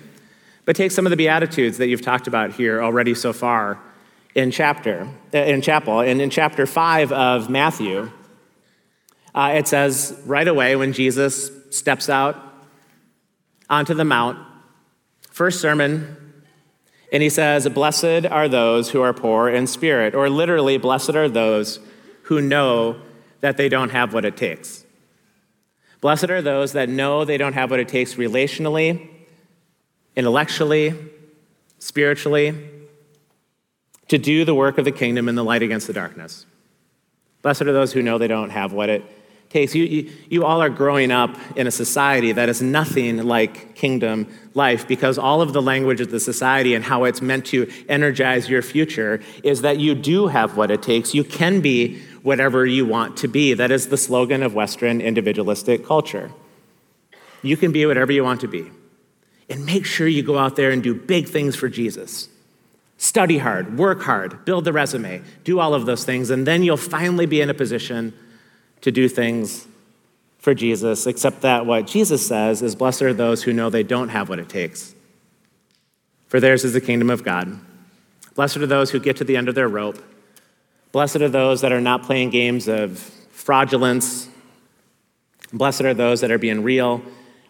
But 0.65 0.75
take 0.75 0.91
some 0.91 1.05
of 1.05 1.11
the 1.11 1.17
Beatitudes 1.17 1.77
that 1.77 1.87
you've 1.87 2.01
talked 2.01 2.27
about 2.27 2.53
here 2.53 2.81
already 2.81 3.13
so 3.13 3.31
far 3.31 3.79
in 4.33 4.49
chapter, 4.49 5.07
in 5.31 5.61
chapel. 5.61 5.99
And 5.99 6.19
in 6.19 6.29
chapter 6.29 6.65
five 6.65 7.11
of 7.11 7.49
Matthew, 7.49 8.09
uh, 9.35 9.53
it 9.55 9.67
says 9.67 10.19
right 10.25 10.47
away 10.47 10.75
when 10.75 10.93
Jesus 10.93 11.51
steps 11.71 12.09
out 12.09 12.35
onto 13.69 13.93
the 13.93 14.05
Mount, 14.05 14.37
first 15.31 15.59
sermon, 15.59 16.17
and 17.11 17.23
he 17.23 17.29
says, 17.29 17.67
Blessed 17.69 18.25
are 18.25 18.47
those 18.47 18.91
who 18.91 19.01
are 19.01 19.13
poor 19.13 19.49
in 19.49 19.67
spirit, 19.67 20.13
or 20.13 20.29
literally, 20.29 20.77
blessed 20.77 21.15
are 21.15 21.29
those 21.29 21.79
who 22.23 22.41
know 22.41 22.99
that 23.41 23.57
they 23.57 23.69
don't 23.69 23.89
have 23.89 24.13
what 24.13 24.25
it 24.25 24.37
takes. 24.37 24.85
Blessed 26.01 26.29
are 26.29 26.41
those 26.41 26.73
that 26.73 26.89
know 26.89 27.25
they 27.25 27.37
don't 27.37 27.53
have 27.53 27.71
what 27.71 27.79
it 27.79 27.87
takes 27.87 28.15
relationally, 28.15 29.09
intellectually, 30.15 30.93
spiritually, 31.79 32.69
to 34.07 34.17
do 34.17 34.45
the 34.45 34.53
work 34.53 34.77
of 34.77 34.85
the 34.85 34.91
kingdom 34.91 35.27
in 35.27 35.35
the 35.35 35.43
light 35.43 35.63
against 35.63 35.87
the 35.87 35.93
darkness. 35.93 36.45
Blessed 37.41 37.63
are 37.63 37.73
those 37.73 37.93
who 37.93 38.01
know 38.01 38.17
they 38.17 38.27
don't 38.27 38.51
have 38.51 38.73
what 38.73 38.89
it 38.89 39.03
takes. 39.53 39.75
You, 39.75 39.83
you, 39.85 40.11
you 40.29 40.45
all 40.45 40.61
are 40.61 40.69
growing 40.69 41.11
up 41.11 41.37
in 41.55 41.67
a 41.67 41.71
society 41.71 42.31
that 42.33 42.49
is 42.49 42.61
nothing 42.61 43.23
like 43.23 43.75
kingdom 43.75 44.27
life 44.55 44.87
because 44.87 45.17
all 45.17 45.41
of 45.41 45.53
the 45.53 45.61
language 45.61 46.01
of 46.01 46.09
the 46.09 46.19
society 46.19 46.73
and 46.73 46.83
how 46.83 47.05
it's 47.05 47.21
meant 47.21 47.45
to 47.47 47.71
energize 47.87 48.49
your 48.49 48.63
future 48.63 49.21
is 49.43 49.61
that 49.61 49.79
you 49.79 49.93
do 49.95 50.27
have 50.27 50.57
what 50.57 50.71
it 50.71 50.81
takes. 50.81 51.13
You 51.13 51.23
can 51.23 51.61
be 51.61 52.01
whatever 52.23 52.65
you 52.65 52.85
want 52.85 53.15
to 53.17 53.27
be. 53.27 53.53
That 53.53 53.71
is 53.71 53.87
the 53.87 53.97
slogan 53.97 54.41
of 54.43 54.55
Western 54.55 54.99
individualistic 54.99 55.85
culture. 55.85 56.31
You 57.43 57.55
can 57.55 57.71
be 57.71 57.85
whatever 57.85 58.11
you 58.11 58.23
want 58.23 58.41
to 58.41 58.47
be. 58.47 58.71
And 59.49 59.65
make 59.65 59.85
sure 59.85 60.07
you 60.07 60.23
go 60.23 60.37
out 60.37 60.55
there 60.55 60.71
and 60.71 60.81
do 60.81 60.95
big 60.95 61.27
things 61.27 61.55
for 61.55 61.69
Jesus. 61.69 62.29
Study 62.97 63.37
hard, 63.37 63.77
work 63.77 64.01
hard, 64.01 64.45
build 64.45 64.65
the 64.65 64.71
resume, 64.71 65.21
do 65.43 65.59
all 65.59 65.73
of 65.73 65.85
those 65.85 66.05
things, 66.05 66.29
and 66.29 66.47
then 66.47 66.63
you'll 66.63 66.77
finally 66.77 67.25
be 67.25 67.41
in 67.41 67.49
a 67.49 67.53
position 67.53 68.13
to 68.83 68.91
do 68.91 69.07
things 69.09 69.65
for 70.37 70.53
Jesus, 70.53 71.07
except 71.07 71.41
that 71.41 71.65
what 71.65 71.87
Jesus 71.87 72.27
says 72.27 72.61
is, 72.61 72.75
Blessed 72.75 73.01
are 73.01 73.13
those 73.13 73.43
who 73.43 73.53
know 73.53 73.69
they 73.69 73.81
don't 73.81 74.09
have 74.09 74.27
what 74.27 74.39
it 74.39 74.49
takes, 74.49 74.93
for 76.27 76.41
theirs 76.41 76.65
is 76.65 76.73
the 76.73 76.81
kingdom 76.81 77.09
of 77.09 77.23
God. 77.23 77.59
Blessed 78.35 78.57
are 78.57 78.67
those 78.67 78.91
who 78.91 78.99
get 78.99 79.15
to 79.17 79.23
the 79.23 79.37
end 79.37 79.47
of 79.47 79.55
their 79.55 79.69
rope. 79.69 80.03
Blessed 80.91 81.17
are 81.17 81.29
those 81.29 81.61
that 81.61 81.71
are 81.71 81.79
not 81.79 82.03
playing 82.03 82.29
games 82.29 82.67
of 82.67 82.99
fraudulence. 83.31 84.27
Blessed 85.53 85.81
are 85.81 85.93
those 85.93 86.19
that 86.21 86.31
are 86.31 86.37
being 86.37 86.61
real 86.61 87.01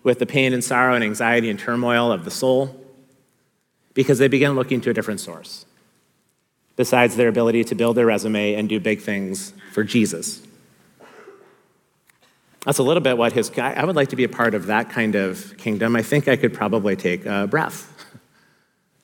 with 0.04 0.20
the 0.20 0.26
pain 0.26 0.54
and 0.54 0.64
sorrow 0.64 0.94
and 0.94 1.04
anxiety 1.04 1.50
and 1.50 1.58
turmoil 1.58 2.12
of 2.12 2.26
the 2.26 2.32
soul 2.32 2.80
because 3.96 4.20
they 4.20 4.28
begin 4.28 4.54
looking 4.54 4.82
to 4.82 4.92
a 4.92 4.94
different 4.94 5.20
source 5.20 5.66
besides 6.76 7.16
their 7.16 7.28
ability 7.28 7.64
to 7.64 7.76
build 7.76 7.96
their 7.96 8.06
resume 8.06 8.54
and 8.54 8.70
do 8.70 8.80
big 8.80 9.02
things 9.02 9.54
for 9.72 9.84
Jesus. 9.84 10.42
That's 12.66 12.78
a 12.78 12.84
little 12.84 13.02
bit 13.02 13.18
what 13.18 13.34
his, 13.34 13.52
I 13.58 13.84
would 13.84 13.96
like 13.96 14.10
to 14.10 14.16
be 14.16 14.24
a 14.24 14.30
part 14.30 14.54
of 14.56 14.68
that 14.68 14.90
kind 14.90 15.16
of 15.16 15.58
kingdom. 15.58 15.96
I 15.96 16.02
think 16.02 16.28
I 16.28 16.38
could 16.38 16.54
probably 16.54 16.96
take 16.96 17.26
a 17.26 17.46
breath 17.46 17.90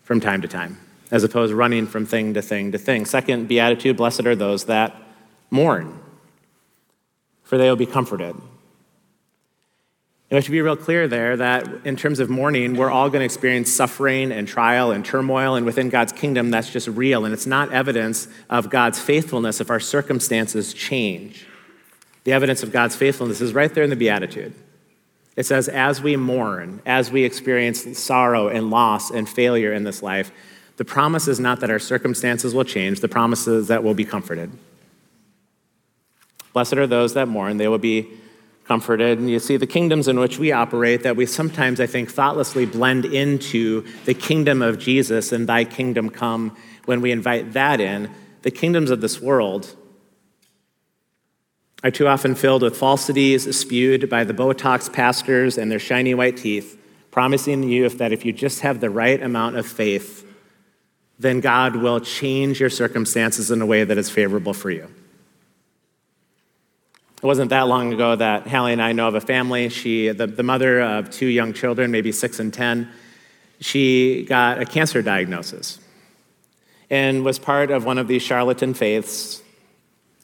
from 0.04 0.20
time 0.22 0.42
to 0.42 0.48
time, 0.48 0.78
as 1.12 1.24
opposed 1.24 1.52
to 1.52 1.56
running 1.56 1.86
from 1.86 2.06
thing 2.06 2.34
to 2.36 2.42
thing 2.42 2.72
to 2.72 2.78
thing. 2.78 3.06
Second 3.06 3.48
beatitude, 3.48 3.98
blessed 3.98 4.26
are 4.26 4.36
those 4.36 4.66
that 4.66 4.96
mourn. 5.52 6.00
for 7.50 7.58
they 7.58 7.68
will 7.68 7.76
be 7.76 7.88
comforted. 7.88 8.36
And 10.30 10.38
we 10.38 10.42
should 10.42 10.52
be 10.52 10.62
real 10.62 10.76
clear 10.76 11.08
there 11.08 11.36
that 11.38 11.68
in 11.84 11.96
terms 11.96 12.20
of 12.20 12.30
mourning, 12.30 12.78
we're 12.78 12.92
all 12.92 13.10
going 13.10 13.22
to 13.22 13.26
experience 13.26 13.74
suffering 13.74 14.32
and 14.32 14.48
trial 14.48 14.92
and 14.92 15.04
turmoil, 15.04 15.56
and 15.56 15.66
within 15.66 15.90
God's 15.90 16.14
kingdom, 16.14 16.52
that's 16.52 16.70
just 16.70 16.88
real. 16.88 17.26
And 17.26 17.34
it's 17.34 17.48
not 17.48 17.74
evidence 17.74 18.28
of 18.52 18.70
God's 18.70 19.00
faithfulness 19.00 19.60
if 19.60 19.72
our 19.72 19.80
circumstances 19.80 20.76
change. 20.76 21.48
The 22.24 22.34
evidence 22.34 22.64
of 22.64 22.72
God's 22.72 22.96
faithfulness 22.96 23.42
is 23.42 23.54
right 23.54 23.74
there 23.74 23.84
in 23.84 23.90
the 23.90 23.96
Beatitude. 23.96 24.54
It 25.36 25.46
says, 25.46 25.70
as 25.70 26.02
we 26.02 26.18
mourn, 26.18 26.82
as 26.86 27.12
we 27.12 27.24
experience 27.24 27.98
sorrow 27.98 28.50
and 28.50 28.70
loss 28.70 29.10
and 29.10 29.28
failure 29.28 29.72
in 29.72 29.86
this 29.86 30.04
life, 30.04 30.32
the 30.76 30.86
promise 30.86 31.28
is 31.28 31.40
not 31.40 31.62
that 31.62 31.70
our 31.70 31.80
circumstances 31.80 32.54
will 32.54 32.64
change, 32.64 33.00
the 33.00 33.08
promise 33.08 33.48
is 33.48 33.68
that 33.68 33.84
we'll 33.84 33.94
be 33.94 34.06
comforted. 34.06 34.52
Blessed 36.54 36.74
are 36.74 36.88
those 36.88 37.14
that 37.14 37.28
mourn, 37.28 37.58
they 37.58 37.68
will 37.68 37.78
be 37.78 38.10
comforted. 38.66 39.18
And 39.18 39.30
you 39.30 39.40
see, 39.40 39.58
the 39.58 39.66
kingdoms 39.66 40.08
in 40.08 40.20
which 40.20 40.38
we 40.38 40.52
operate 40.52 41.04
that 41.04 41.16
we 41.16 41.26
sometimes, 41.26 41.80
I 41.80 41.88
think, 41.88 42.12
thoughtlessly 42.12 42.66
blend 42.66 43.06
into 43.06 43.84
the 44.06 44.14
kingdom 44.14 44.62
of 44.62 44.78
Jesus 44.78 45.32
and 45.32 45.48
thy 45.48 45.66
kingdom 45.66 46.10
come 46.10 46.56
when 46.86 47.02
we 47.02 47.12
invite 47.12 47.54
that 47.54 47.80
in, 47.82 48.12
the 48.42 48.52
kingdoms 48.52 48.92
of 48.92 49.02
this 49.02 49.20
world 49.20 49.76
are 51.84 51.92
too 51.92 52.08
often 52.08 52.36
filled 52.36 52.62
with 52.62 52.76
falsities 52.76 53.58
spewed 53.58 54.10
by 54.10 54.24
the 54.24 54.34
Botox 54.34 54.92
pastors 54.92 55.58
and 55.58 55.72
their 55.72 55.80
shiny 55.80 56.14
white 56.14 56.38
teeth, 56.38 56.78
promising 57.12 57.64
you 57.64 57.88
that 57.90 58.12
if 58.12 58.26
you 58.26 58.34
just 58.34 58.62
have 58.62 58.80
the 58.80 58.90
right 58.90 59.22
amount 59.22 59.56
of 59.56 59.66
faith, 59.66 60.26
then 61.18 61.40
God 61.40 61.76
will 61.76 62.00
change 62.00 62.60
your 62.60 62.70
circumstances 62.70 63.52
in 63.52 63.62
a 63.62 63.66
way 63.66 63.84
that 63.84 63.98
is 63.98 64.10
favorable 64.10 64.54
for 64.54 64.72
you. 64.72 64.88
It 67.18 67.26
wasn't 67.26 67.50
that 67.50 67.68
long 67.68 67.92
ago 67.94 68.16
that 68.16 68.48
Hallie 68.48 68.72
and 68.72 68.82
I 68.82 68.94
know 68.94 69.10
of 69.10 69.16
a 69.16 69.22
family. 69.22 69.68
She, 69.68 70.08
the, 70.10 70.26
the 70.26 70.44
mother 70.44 70.80
of 70.80 71.10
two 71.10 71.26
young 71.26 71.52
children, 71.52 71.92
maybe 71.92 72.14
six 72.14 72.40
and 72.40 72.54
10, 72.54 72.90
she 73.60 74.24
got 74.24 74.62
a 74.62 74.66
cancer 74.66 75.02
diagnosis 75.02 75.80
and 76.90 77.26
was 77.26 77.38
part 77.38 77.72
of 77.72 77.86
one 77.86 77.98
of 77.98 78.08
these 78.08 78.22
charlatan 78.22 78.74
faiths. 78.74 79.44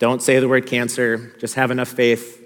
Don't 0.05 0.21
say 0.21 0.39
the 0.39 0.47
word 0.47 0.67
cancer, 0.67 1.33
just 1.39 1.55
have 1.55 1.71
enough 1.71 1.87
faith. 1.87 2.39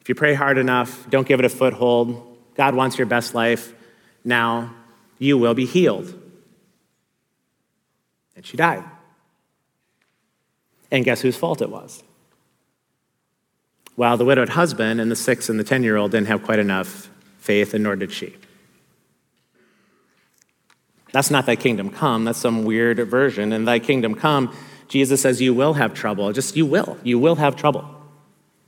If 0.00 0.08
you 0.08 0.16
pray 0.16 0.34
hard 0.34 0.58
enough, 0.58 1.08
don't 1.08 1.24
give 1.24 1.38
it 1.38 1.44
a 1.46 1.48
foothold. 1.48 2.26
God 2.56 2.74
wants 2.74 2.98
your 2.98 3.06
best 3.06 3.36
life. 3.36 3.72
Now 4.24 4.74
you 5.20 5.38
will 5.38 5.54
be 5.54 5.64
healed. 5.64 6.12
And 8.34 8.44
she 8.44 8.56
died. 8.56 8.82
And 10.90 11.04
guess 11.04 11.20
whose 11.20 11.36
fault 11.36 11.62
it 11.62 11.70
was? 11.70 12.02
Well, 13.96 14.16
the 14.16 14.24
widowed 14.24 14.48
husband 14.48 15.00
and 15.00 15.08
the 15.08 15.14
six 15.14 15.48
and 15.48 15.56
the 15.56 15.62
10 15.62 15.84
year 15.84 15.96
old 15.96 16.10
didn't 16.10 16.26
have 16.26 16.42
quite 16.42 16.58
enough 16.58 17.08
faith, 17.38 17.74
and 17.74 17.84
nor 17.84 17.94
did 17.94 18.10
she. 18.10 18.34
That's 21.12 21.30
not 21.30 21.46
thy 21.46 21.54
kingdom 21.54 21.90
come, 21.90 22.24
that's 22.24 22.40
some 22.40 22.64
weird 22.64 22.98
version. 23.08 23.52
And 23.52 23.68
thy 23.68 23.78
kingdom 23.78 24.16
come, 24.16 24.52
Jesus 24.90 25.22
says, 25.22 25.40
You 25.40 25.54
will 25.54 25.74
have 25.74 25.94
trouble. 25.94 26.30
Just 26.32 26.56
you 26.56 26.66
will. 26.66 26.98
You 27.02 27.18
will 27.18 27.36
have 27.36 27.56
trouble. 27.56 27.88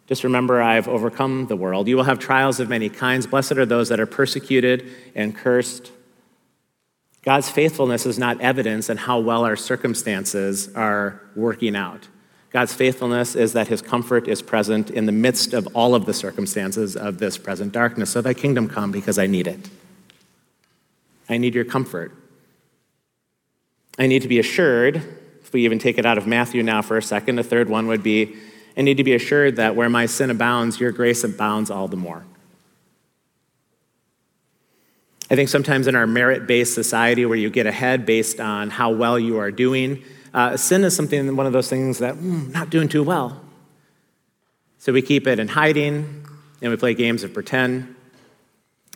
Just 0.06 0.24
remember, 0.24 0.62
I've 0.62 0.88
overcome 0.88 1.48
the 1.48 1.56
world. 1.56 1.88
You 1.88 1.96
will 1.96 2.04
have 2.04 2.18
trials 2.18 2.60
of 2.60 2.68
many 2.68 2.88
kinds. 2.88 3.26
Blessed 3.26 3.52
are 3.52 3.66
those 3.66 3.88
that 3.88 3.98
are 3.98 4.06
persecuted 4.06 4.88
and 5.14 5.36
cursed. 5.36 5.90
God's 7.22 7.50
faithfulness 7.50 8.06
is 8.06 8.18
not 8.18 8.40
evidence 8.40 8.88
in 8.88 8.98
how 8.98 9.18
well 9.18 9.44
our 9.44 9.56
circumstances 9.56 10.72
are 10.74 11.20
working 11.34 11.74
out. 11.74 12.08
God's 12.50 12.74
faithfulness 12.74 13.34
is 13.34 13.52
that 13.54 13.68
his 13.68 13.82
comfort 13.82 14.28
is 14.28 14.42
present 14.42 14.90
in 14.90 15.06
the 15.06 15.12
midst 15.12 15.54
of 15.54 15.66
all 15.74 15.94
of 15.94 16.06
the 16.06 16.14
circumstances 16.14 16.96
of 16.96 17.18
this 17.18 17.36
present 17.36 17.72
darkness. 17.72 18.10
So 18.10 18.20
thy 18.20 18.34
kingdom 18.34 18.68
come 18.68 18.92
because 18.92 19.18
I 19.18 19.26
need 19.26 19.48
it. 19.48 19.70
I 21.28 21.38
need 21.38 21.54
your 21.54 21.64
comfort. 21.64 22.12
I 23.98 24.06
need 24.06 24.22
to 24.22 24.28
be 24.28 24.38
assured, 24.38 25.02
we 25.52 25.64
even 25.64 25.78
take 25.78 25.98
it 25.98 26.06
out 26.06 26.18
of 26.18 26.26
Matthew 26.26 26.62
now 26.62 26.82
for 26.82 26.96
a 26.96 27.02
second, 27.02 27.36
the 27.36 27.42
third 27.42 27.68
one 27.68 27.86
would 27.88 28.02
be 28.02 28.36
I 28.76 28.82
need 28.82 28.96
to 28.96 29.04
be 29.04 29.14
assured 29.14 29.56
that 29.56 29.76
where 29.76 29.90
my 29.90 30.06
sin 30.06 30.30
abounds, 30.30 30.80
your 30.80 30.92
grace 30.92 31.24
abounds 31.24 31.70
all 31.70 31.88
the 31.88 31.96
more. 31.96 32.24
I 35.30 35.34
think 35.34 35.48
sometimes 35.48 35.86
in 35.86 35.94
our 35.94 36.06
merit 36.06 36.46
based 36.46 36.74
society 36.74 37.24
where 37.24 37.36
you 37.36 37.50
get 37.50 37.66
ahead 37.66 38.04
based 38.04 38.40
on 38.40 38.70
how 38.70 38.90
well 38.90 39.18
you 39.18 39.38
are 39.38 39.50
doing, 39.50 40.02
uh, 40.34 40.56
sin 40.56 40.84
is 40.84 40.94
something, 40.96 41.36
one 41.36 41.46
of 41.46 41.52
those 41.52 41.68
things 41.68 41.98
that, 41.98 42.16
mm, 42.16 42.52
not 42.52 42.70
doing 42.70 42.88
too 42.88 43.02
well. 43.02 43.40
So 44.78 44.92
we 44.92 45.02
keep 45.02 45.26
it 45.26 45.38
in 45.38 45.48
hiding 45.48 46.26
and 46.60 46.70
we 46.70 46.76
play 46.76 46.94
games 46.94 47.24
of 47.24 47.32
pretend. 47.32 47.94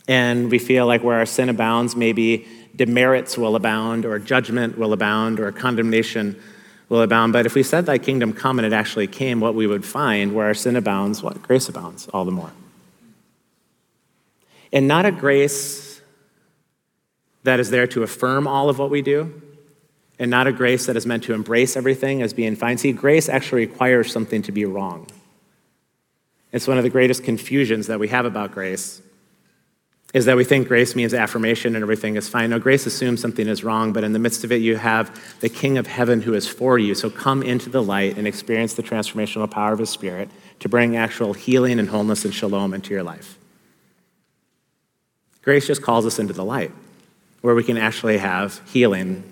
And 0.07 0.49
we 0.49 0.59
feel 0.59 0.85
like 0.85 1.03
where 1.03 1.17
our 1.17 1.25
sin 1.25 1.49
abounds, 1.49 1.95
maybe 1.95 2.47
demerits 2.77 3.37
will 3.37 3.55
abound, 3.55 4.05
or 4.05 4.19
judgment 4.19 4.77
will 4.77 4.93
abound, 4.93 5.39
or 5.39 5.51
condemnation 5.51 6.39
will 6.87 7.01
abound. 7.01 7.33
But 7.33 7.45
if 7.45 7.55
we 7.55 7.63
said, 7.63 7.85
Thy 7.85 7.97
kingdom 7.97 8.31
come, 8.31 8.59
and 8.59 8.65
it 8.65 8.71
actually 8.71 9.07
came, 9.07 9.39
what 9.41 9.55
we 9.55 9.67
would 9.67 9.83
find 9.83 10.33
where 10.33 10.45
our 10.45 10.53
sin 10.53 10.75
abounds, 10.75 11.21
what? 11.21 11.41
Grace 11.41 11.67
abounds 11.67 12.07
all 12.09 12.23
the 12.23 12.31
more. 12.31 12.51
And 14.71 14.87
not 14.87 15.05
a 15.05 15.11
grace 15.11 16.01
that 17.43 17.59
is 17.59 17.69
there 17.69 17.87
to 17.87 18.03
affirm 18.03 18.47
all 18.47 18.69
of 18.69 18.77
what 18.77 18.89
we 18.89 19.01
do, 19.01 19.41
and 20.19 20.29
not 20.29 20.47
a 20.47 20.51
grace 20.51 20.85
that 20.85 20.95
is 20.95 21.05
meant 21.05 21.23
to 21.23 21.33
embrace 21.33 21.75
everything 21.75 22.21
as 22.21 22.33
being 22.33 22.55
fine. 22.55 22.77
See, 22.77 22.91
grace 22.91 23.29
actually 23.29 23.67
requires 23.67 24.11
something 24.11 24.41
to 24.43 24.51
be 24.51 24.65
wrong. 24.65 25.07
It's 26.51 26.67
one 26.67 26.77
of 26.77 26.83
the 26.83 26.89
greatest 26.89 27.23
confusions 27.23 27.87
that 27.87 27.99
we 27.99 28.07
have 28.07 28.25
about 28.25 28.51
grace 28.51 29.01
is 30.13 30.25
that 30.25 30.37
we 30.37 30.43
think 30.43 30.67
grace 30.67 30.95
means 30.95 31.13
affirmation 31.13 31.75
and 31.75 31.83
everything 31.83 32.15
is 32.15 32.29
fine. 32.29 32.49
No, 32.49 32.59
grace 32.59 32.85
assumes 32.85 33.21
something 33.21 33.47
is 33.47 33.63
wrong, 33.63 33.91
but 33.91 34.03
in 34.03 34.13
the 34.13 34.19
midst 34.19 34.43
of 34.43 34.51
it, 34.51 34.61
you 34.61 34.77
have 34.77 35.39
the 35.41 35.49
King 35.49 35.77
of 35.77 35.85
heaven 35.85 36.21
who 36.21 36.33
is 36.33 36.47
for 36.47 36.79
you. 36.79 36.95
So 36.95 37.09
come 37.09 37.43
into 37.43 37.69
the 37.69 37.83
light 37.83 38.17
and 38.17 38.25
experience 38.25 38.73
the 38.73 38.83
transformational 38.83 39.49
power 39.51 39.73
of 39.73 39.79
his 39.79 39.89
Spirit 39.89 40.29
to 40.59 40.69
bring 40.69 40.95
actual 40.95 41.33
healing 41.33 41.77
and 41.77 41.89
wholeness 41.89 42.23
and 42.25 42.33
shalom 42.33 42.73
into 42.73 42.93
your 42.93 43.03
life. 43.03 43.37
Grace 45.41 45.67
just 45.67 45.81
calls 45.81 46.05
us 46.05 46.19
into 46.19 46.33
the 46.33 46.45
light 46.45 46.71
where 47.41 47.53
we 47.53 47.63
can 47.63 47.77
actually 47.77 48.17
have 48.17 48.61
healing 48.69 49.23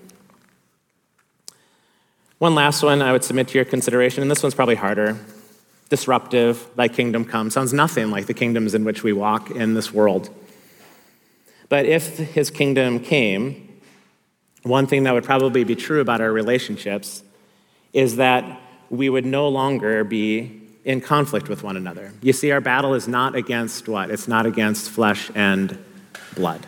one 2.38 2.54
last 2.54 2.84
one 2.84 3.02
I 3.02 3.14
would 3.14 3.24
submit 3.24 3.48
to 3.50 3.58
your 3.58 3.64
consideration, 3.64 4.22
and 4.22 4.30
this 4.30 4.44
one's 4.44 4.56
probably 4.56 4.76
harder. 4.76 5.18
Disruptive, 5.90 6.68
thy 6.76 6.90
kingdom 6.90 7.24
come. 7.24 7.50
Sounds 7.50 7.72
nothing 7.72 8.12
like 8.12 8.26
the 8.26 8.34
kingdoms 8.34 8.76
in 8.76 8.84
which 8.84 9.04
we 9.04 9.14
walk 9.14 9.52
in 9.52 9.74
this 9.74 9.94
world. 9.94 10.30
But 11.70 11.86
if 11.86 12.18
his 12.18 12.50
kingdom 12.50 13.00
came, 13.00 13.80
one 14.64 14.88
thing 14.88 15.04
that 15.04 15.14
would 15.14 15.24
probably 15.24 15.64
be 15.64 15.76
true 15.76 16.02
about 16.02 16.22
our 16.22 16.32
relationships 16.32 17.24
is 17.94 18.18
that 18.18 18.62
we 18.90 19.10
would 19.10 19.26
no 19.26 19.48
longer 19.48 20.04
be 20.04 20.62
in 20.84 21.02
conflict 21.02 21.50
with 21.50 21.64
one 21.64 21.78
another. 21.78 22.14
You 22.22 22.34
see, 22.34 22.52
our 22.52 22.62
battle 22.62 22.94
is 22.94 23.08
not 23.08 23.36
against 23.36 23.88
what? 23.88 24.12
It's 24.12 24.28
not 24.28 24.46
against 24.46 24.90
flesh 24.90 25.32
and 25.34 25.78
blood 26.36 26.66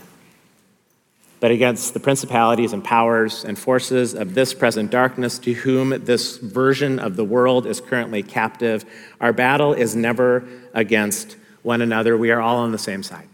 but 1.39 1.51
against 1.51 1.93
the 1.93 1.99
principalities 1.99 2.73
and 2.73 2.83
powers 2.83 3.45
and 3.45 3.57
forces 3.57 4.13
of 4.13 4.33
this 4.33 4.53
present 4.53 4.89
darkness 4.89 5.37
to 5.39 5.53
whom 5.53 5.89
this 6.05 6.37
version 6.37 6.99
of 6.99 7.15
the 7.15 7.23
world 7.23 7.67
is 7.67 7.79
currently 7.79 8.23
captive. 8.23 8.83
Our 9.21 9.33
battle 9.33 9.73
is 9.73 9.95
never 9.95 10.47
against 10.73 11.37
one 11.61 11.81
another. 11.81 12.17
We 12.17 12.31
are 12.31 12.41
all 12.41 12.57
on 12.57 12.71
the 12.71 12.77
same 12.77 13.03
side. 13.03 13.27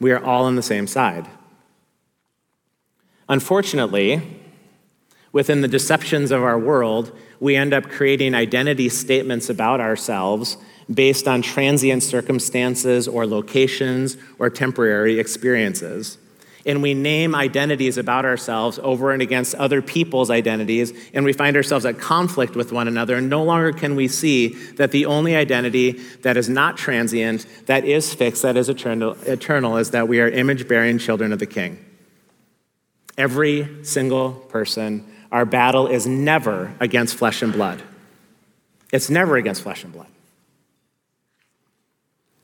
We 0.00 0.12
are 0.12 0.24
all 0.24 0.44
on 0.44 0.56
the 0.56 0.62
same 0.62 0.86
side. 0.86 1.28
Unfortunately, 3.28 4.40
within 5.32 5.60
the 5.60 5.68
deceptions 5.68 6.30
of 6.30 6.42
our 6.42 6.58
world, 6.58 7.16
we 7.40 7.56
end 7.56 7.74
up 7.74 7.88
creating 7.88 8.34
identity 8.34 8.88
statements 8.88 9.50
about 9.50 9.80
ourselves 9.80 10.56
based 10.92 11.26
on 11.26 11.42
transient 11.42 12.02
circumstances 12.02 13.08
or 13.08 13.26
locations 13.26 14.16
or 14.38 14.48
temporary 14.48 15.18
experiences. 15.18 16.18
And 16.66 16.82
we 16.82 16.94
name 16.94 17.34
identities 17.34 17.96
about 17.96 18.24
ourselves 18.24 18.80
over 18.82 19.12
and 19.12 19.22
against 19.22 19.54
other 19.54 19.80
people's 19.80 20.30
identities, 20.30 20.92
and 21.14 21.24
we 21.24 21.32
find 21.32 21.56
ourselves 21.56 21.86
at 21.86 21.98
conflict 22.00 22.56
with 22.56 22.72
one 22.72 22.88
another. 22.88 23.14
And 23.16 23.30
no 23.30 23.44
longer 23.44 23.72
can 23.72 23.94
we 23.94 24.08
see 24.08 24.48
that 24.72 24.90
the 24.90 25.06
only 25.06 25.36
identity 25.36 25.92
that 26.22 26.36
is 26.36 26.48
not 26.48 26.76
transient, 26.76 27.46
that 27.66 27.84
is 27.84 28.12
fixed, 28.12 28.42
that 28.42 28.56
is 28.56 28.68
eternal, 28.68 29.12
eternal 29.22 29.76
is 29.76 29.92
that 29.92 30.08
we 30.08 30.20
are 30.20 30.28
image 30.28 30.66
bearing 30.66 30.98
children 30.98 31.32
of 31.32 31.38
the 31.38 31.46
King. 31.46 31.82
Every 33.16 33.84
single 33.84 34.32
person, 34.32 35.06
our 35.30 35.44
battle 35.44 35.86
is 35.86 36.06
never 36.06 36.74
against 36.80 37.14
flesh 37.14 37.42
and 37.42 37.52
blood. 37.52 37.80
It's 38.92 39.08
never 39.08 39.36
against 39.36 39.62
flesh 39.62 39.84
and 39.84 39.92
blood. 39.92 40.08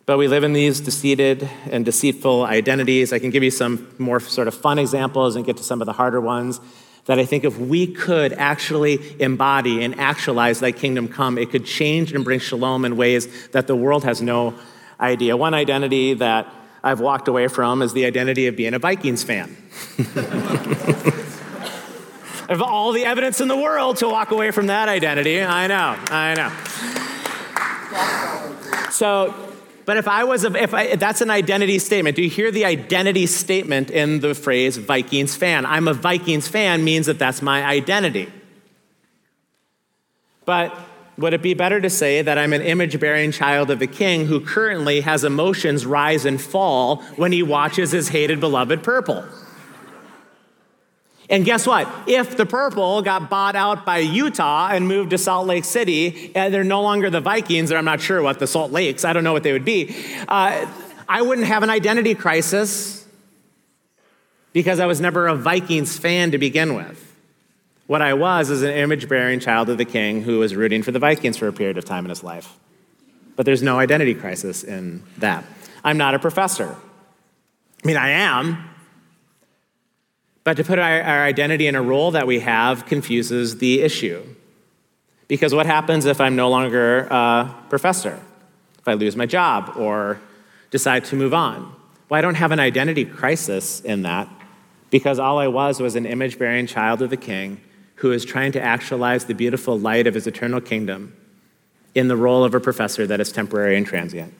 But 0.04 0.18
we 0.18 0.26
live 0.26 0.42
in 0.42 0.52
these 0.52 0.80
deceived 0.80 1.46
and 1.70 1.84
deceitful 1.84 2.44
identities. 2.44 3.12
I 3.12 3.20
can 3.20 3.30
give 3.30 3.44
you 3.44 3.52
some 3.52 3.86
more 3.98 4.18
sort 4.18 4.48
of 4.48 4.54
fun 4.54 4.78
examples 4.78 5.36
and 5.36 5.44
get 5.44 5.56
to 5.58 5.62
some 5.62 5.80
of 5.80 5.86
the 5.86 5.92
harder 5.92 6.20
ones. 6.20 6.60
that 7.06 7.18
I 7.18 7.24
think 7.24 7.42
if 7.44 7.58
we 7.58 7.88
could 7.88 8.32
actually 8.32 9.20
embody 9.20 9.82
and 9.82 9.98
actualize 9.98 10.60
that 10.60 10.72
kingdom 10.72 11.08
come, 11.08 11.36
it 11.36 11.50
could 11.50 11.64
change 11.64 12.12
and 12.12 12.24
bring 12.24 12.38
shalom 12.38 12.84
in 12.84 12.96
ways 12.96 13.48
that 13.50 13.66
the 13.66 13.74
world 13.74 14.04
has 14.04 14.22
no 14.22 14.54
idea. 15.00 15.36
One 15.36 15.52
identity 15.52 16.14
that 16.14 16.46
I've 16.82 17.00
walked 17.00 17.28
away 17.28 17.48
from 17.48 17.82
is 17.82 17.92
the 17.92 18.04
identity 18.06 18.46
of 18.46 18.56
being 18.56 18.74
a 18.74 18.78
Vikings 18.78 19.22
fan. 19.24 19.56
of 22.48 22.62
all 22.62 22.92
the 22.92 23.04
evidence 23.04 23.40
in 23.40 23.48
the 23.48 23.56
world 23.56 23.96
to 23.98 24.08
walk 24.08 24.30
away 24.30 24.50
from 24.52 24.66
that 24.66 24.88
identity. 24.88 25.42
I 25.42 25.66
know, 25.66 25.96
I 26.08 26.34
know. 26.34 26.50
So, 28.90 29.51
but 29.84 29.96
if 29.96 30.06
I 30.06 30.24
was, 30.24 30.44
a, 30.44 30.54
if 30.54 30.74
I, 30.74 30.96
that's 30.96 31.20
an 31.20 31.30
identity 31.30 31.78
statement. 31.78 32.16
Do 32.16 32.22
you 32.22 32.30
hear 32.30 32.50
the 32.50 32.64
identity 32.64 33.26
statement 33.26 33.90
in 33.90 34.20
the 34.20 34.34
phrase 34.34 34.76
Vikings 34.76 35.34
fan? 35.34 35.66
I'm 35.66 35.88
a 35.88 35.94
Vikings 35.94 36.48
fan 36.48 36.84
means 36.84 37.06
that 37.06 37.18
that's 37.18 37.42
my 37.42 37.64
identity. 37.64 38.32
But 40.44 40.76
would 41.18 41.34
it 41.34 41.42
be 41.42 41.54
better 41.54 41.80
to 41.80 41.90
say 41.90 42.22
that 42.22 42.38
I'm 42.38 42.52
an 42.52 42.62
image 42.62 42.98
bearing 42.98 43.32
child 43.32 43.70
of 43.70 43.78
the 43.78 43.86
king 43.86 44.26
who 44.26 44.40
currently 44.40 45.00
has 45.02 45.24
emotions 45.24 45.84
rise 45.84 46.24
and 46.24 46.40
fall 46.40 47.02
when 47.16 47.32
he 47.32 47.42
watches 47.42 47.92
his 47.92 48.08
hated 48.08 48.40
beloved 48.40 48.82
purple? 48.82 49.24
And 51.30 51.44
guess 51.44 51.66
what? 51.66 51.88
If 52.06 52.36
the 52.36 52.46
purple 52.46 53.00
got 53.02 53.30
bought 53.30 53.56
out 53.56 53.86
by 53.86 53.98
Utah 53.98 54.68
and 54.70 54.88
moved 54.88 55.10
to 55.10 55.18
Salt 55.18 55.46
Lake 55.46 55.64
City, 55.64 56.32
and 56.34 56.52
they're 56.52 56.64
no 56.64 56.82
longer 56.82 57.10
the 57.10 57.20
Vikings, 57.20 57.72
or 57.72 57.76
I'm 57.76 57.84
not 57.84 58.00
sure 58.00 58.22
what 58.22 58.38
the 58.38 58.46
Salt 58.46 58.72
Lakes, 58.72 59.04
I 59.04 59.12
don't 59.12 59.24
know 59.24 59.32
what 59.32 59.42
they 59.42 59.52
would 59.52 59.64
be, 59.64 59.94
uh, 60.28 60.66
I 61.08 61.22
wouldn't 61.22 61.46
have 61.46 61.62
an 61.62 61.70
identity 61.70 62.14
crisis 62.14 63.06
because 64.52 64.80
I 64.80 64.86
was 64.86 65.00
never 65.00 65.26
a 65.26 65.34
Vikings 65.34 65.98
fan 65.98 66.30
to 66.32 66.38
begin 66.38 66.74
with. 66.74 67.08
What 67.86 68.02
I 68.02 68.14
was 68.14 68.50
is 68.50 68.62
an 68.62 68.70
image 68.70 69.08
bearing 69.08 69.40
child 69.40 69.68
of 69.68 69.78
the 69.78 69.84
king 69.84 70.22
who 70.22 70.38
was 70.38 70.54
rooting 70.54 70.82
for 70.82 70.92
the 70.92 70.98
Vikings 70.98 71.36
for 71.36 71.48
a 71.48 71.52
period 71.52 71.78
of 71.78 71.84
time 71.84 72.04
in 72.04 72.10
his 72.10 72.22
life. 72.22 72.56
But 73.36 73.46
there's 73.46 73.62
no 73.62 73.78
identity 73.78 74.14
crisis 74.14 74.62
in 74.62 75.02
that. 75.18 75.44
I'm 75.84 75.98
not 75.98 76.14
a 76.14 76.18
professor. 76.18 76.76
I 77.82 77.86
mean, 77.86 77.96
I 77.96 78.10
am, 78.10 78.70
but 80.44 80.56
to 80.56 80.64
put 80.64 80.78
our, 80.78 81.02
our 81.02 81.24
identity 81.24 81.66
in 81.66 81.74
a 81.74 81.82
role 81.82 82.10
that 82.12 82.26
we 82.26 82.40
have 82.40 82.86
confuses 82.86 83.58
the 83.58 83.80
issue. 83.80 84.22
Because 85.28 85.54
what 85.54 85.66
happens 85.66 86.04
if 86.04 86.20
I'm 86.20 86.36
no 86.36 86.50
longer 86.50 87.06
a 87.10 87.54
professor? 87.68 88.20
If 88.78 88.88
I 88.88 88.94
lose 88.94 89.16
my 89.16 89.26
job 89.26 89.74
or 89.76 90.20
decide 90.70 91.04
to 91.06 91.16
move 91.16 91.32
on? 91.32 91.74
Well, 92.08 92.18
I 92.18 92.20
don't 92.20 92.34
have 92.34 92.50
an 92.50 92.60
identity 92.60 93.04
crisis 93.04 93.80
in 93.80 94.02
that 94.02 94.28
because 94.90 95.18
all 95.18 95.38
I 95.38 95.46
was 95.46 95.80
was 95.80 95.94
an 95.96 96.04
image 96.04 96.38
bearing 96.38 96.66
child 96.66 97.00
of 97.00 97.10
the 97.10 97.16
king 97.16 97.60
who 97.96 98.10
is 98.10 98.24
trying 98.24 98.52
to 98.52 98.60
actualize 98.60 99.26
the 99.26 99.34
beautiful 99.34 99.78
light 99.78 100.06
of 100.06 100.14
his 100.14 100.26
eternal 100.26 100.60
kingdom 100.60 101.16
in 101.94 102.08
the 102.08 102.16
role 102.16 102.42
of 102.42 102.54
a 102.54 102.60
professor 102.60 103.06
that 103.06 103.20
is 103.20 103.30
temporary 103.30 103.76
and 103.76 103.86
transient. 103.86 104.34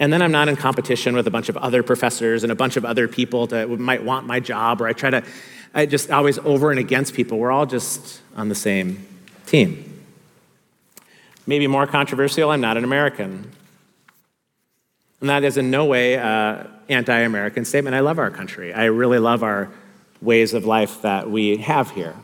And 0.00 0.10
then 0.10 0.22
I'm 0.22 0.32
not 0.32 0.48
in 0.48 0.56
competition 0.56 1.14
with 1.14 1.26
a 1.26 1.30
bunch 1.30 1.50
of 1.50 1.58
other 1.58 1.82
professors 1.82 2.42
and 2.42 2.50
a 2.50 2.54
bunch 2.54 2.78
of 2.78 2.86
other 2.86 3.06
people 3.06 3.46
that 3.48 3.68
might 3.68 4.02
want 4.02 4.26
my 4.26 4.40
job, 4.40 4.80
or 4.80 4.88
I 4.88 4.94
try 4.94 5.10
to, 5.10 5.22
I 5.74 5.84
just 5.84 6.10
always 6.10 6.38
over 6.38 6.70
and 6.70 6.80
against 6.80 7.12
people. 7.12 7.38
We're 7.38 7.52
all 7.52 7.66
just 7.66 8.22
on 8.34 8.48
the 8.48 8.54
same 8.54 9.06
team. 9.44 10.02
Maybe 11.46 11.66
more 11.66 11.86
controversial, 11.86 12.50
I'm 12.50 12.62
not 12.62 12.78
an 12.78 12.84
American. 12.84 13.52
And 15.20 15.28
that 15.28 15.44
is 15.44 15.58
in 15.58 15.70
no 15.70 15.84
way 15.84 16.16
an 16.16 16.66
anti 16.88 17.18
American 17.18 17.66
statement. 17.66 17.94
I 17.94 18.00
love 18.00 18.18
our 18.18 18.30
country. 18.30 18.72
I 18.72 18.86
really 18.86 19.18
love 19.18 19.42
our 19.42 19.70
ways 20.22 20.54
of 20.54 20.64
life 20.64 21.02
that 21.02 21.30
we 21.30 21.58
have 21.58 21.90
here 21.90 22.14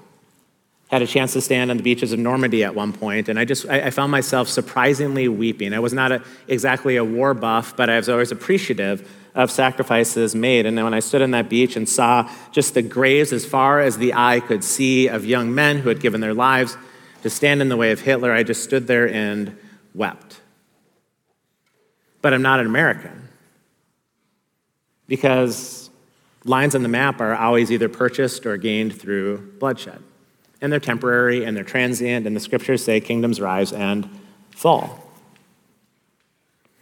had 0.88 1.02
a 1.02 1.06
chance 1.06 1.32
to 1.32 1.40
stand 1.40 1.70
on 1.70 1.76
the 1.76 1.82
beaches 1.82 2.12
of 2.12 2.18
Normandy 2.18 2.62
at 2.62 2.74
one 2.74 2.92
point, 2.92 3.28
and 3.28 3.38
I 3.38 3.44
just 3.44 3.68
I, 3.68 3.86
I 3.86 3.90
found 3.90 4.12
myself 4.12 4.48
surprisingly 4.48 5.26
weeping. 5.28 5.72
I 5.72 5.80
was 5.80 5.92
not 5.92 6.12
a, 6.12 6.22
exactly 6.46 6.96
a 6.96 7.04
war 7.04 7.34
buff, 7.34 7.76
but 7.76 7.90
I 7.90 7.96
was 7.96 8.08
always 8.08 8.30
appreciative 8.30 9.08
of 9.34 9.50
sacrifices 9.50 10.34
made. 10.34 10.64
And 10.64 10.78
then 10.78 10.84
when 10.84 10.94
I 10.94 11.00
stood 11.00 11.22
on 11.22 11.32
that 11.32 11.50
beach 11.50 11.76
and 11.76 11.88
saw 11.88 12.30
just 12.52 12.74
the 12.74 12.82
graves 12.82 13.32
as 13.32 13.44
far 13.44 13.80
as 13.80 13.98
the 13.98 14.14
eye 14.14 14.40
could 14.40 14.64
see 14.64 15.08
of 15.08 15.26
young 15.26 15.54
men 15.54 15.78
who 15.78 15.90
had 15.90 16.00
given 16.00 16.22
their 16.22 16.32
lives 16.32 16.78
to 17.22 17.28
stand 17.28 17.60
in 17.60 17.68
the 17.68 17.76
way 17.76 17.90
of 17.90 18.00
Hitler, 18.00 18.32
I 18.32 18.44
just 18.44 18.64
stood 18.64 18.86
there 18.86 19.12
and 19.12 19.54
wept. 19.94 20.40
But 22.22 22.32
I'm 22.32 22.42
not 22.42 22.60
an 22.60 22.66
American 22.66 23.28
because 25.06 25.90
lines 26.44 26.74
on 26.74 26.82
the 26.82 26.88
map 26.88 27.20
are 27.20 27.34
always 27.34 27.70
either 27.70 27.88
purchased 27.88 28.46
or 28.46 28.56
gained 28.56 28.98
through 28.98 29.52
bloodshed 29.58 30.02
and 30.60 30.72
they're 30.72 30.80
temporary 30.80 31.44
and 31.44 31.56
they're 31.56 31.64
transient, 31.64 32.26
and 32.26 32.34
the 32.34 32.40
scriptures 32.40 32.84
say 32.84 33.00
kingdoms 33.00 33.40
rise 33.40 33.72
and 33.72 34.08
fall. 34.50 35.02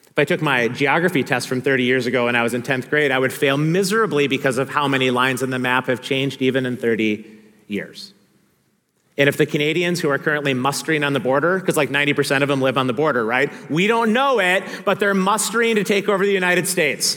If 0.06 0.18
I 0.18 0.24
took 0.24 0.40
my 0.40 0.68
geography 0.68 1.24
test 1.24 1.48
from 1.48 1.60
30 1.60 1.82
years 1.82 2.06
ago 2.06 2.28
and 2.28 2.36
I 2.36 2.44
was 2.44 2.54
in 2.54 2.62
10th 2.62 2.88
grade, 2.88 3.10
I 3.10 3.18
would 3.18 3.32
fail 3.32 3.56
miserably 3.56 4.28
because 4.28 4.58
of 4.58 4.68
how 4.70 4.86
many 4.86 5.10
lines 5.10 5.42
in 5.42 5.50
the 5.50 5.58
map 5.58 5.88
have 5.88 6.00
changed 6.02 6.40
even 6.40 6.66
in 6.66 6.76
30 6.76 7.24
years. 7.66 8.14
And 9.16 9.28
if 9.28 9.36
the 9.36 9.46
Canadians 9.46 9.98
who 10.00 10.10
are 10.10 10.18
currently 10.18 10.54
mustering 10.54 11.02
on 11.02 11.14
the 11.14 11.20
border, 11.20 11.58
because 11.58 11.76
like 11.76 11.88
90% 11.88 12.42
of 12.42 12.48
them 12.48 12.60
live 12.60 12.78
on 12.78 12.86
the 12.86 12.92
border, 12.92 13.24
right? 13.24 13.50
We 13.68 13.88
don't 13.88 14.12
know 14.12 14.38
it, 14.40 14.62
but 14.84 15.00
they're 15.00 15.14
mustering 15.14 15.76
to 15.76 15.84
take 15.84 16.08
over 16.08 16.24
the 16.24 16.32
United 16.32 16.68
States. 16.68 17.16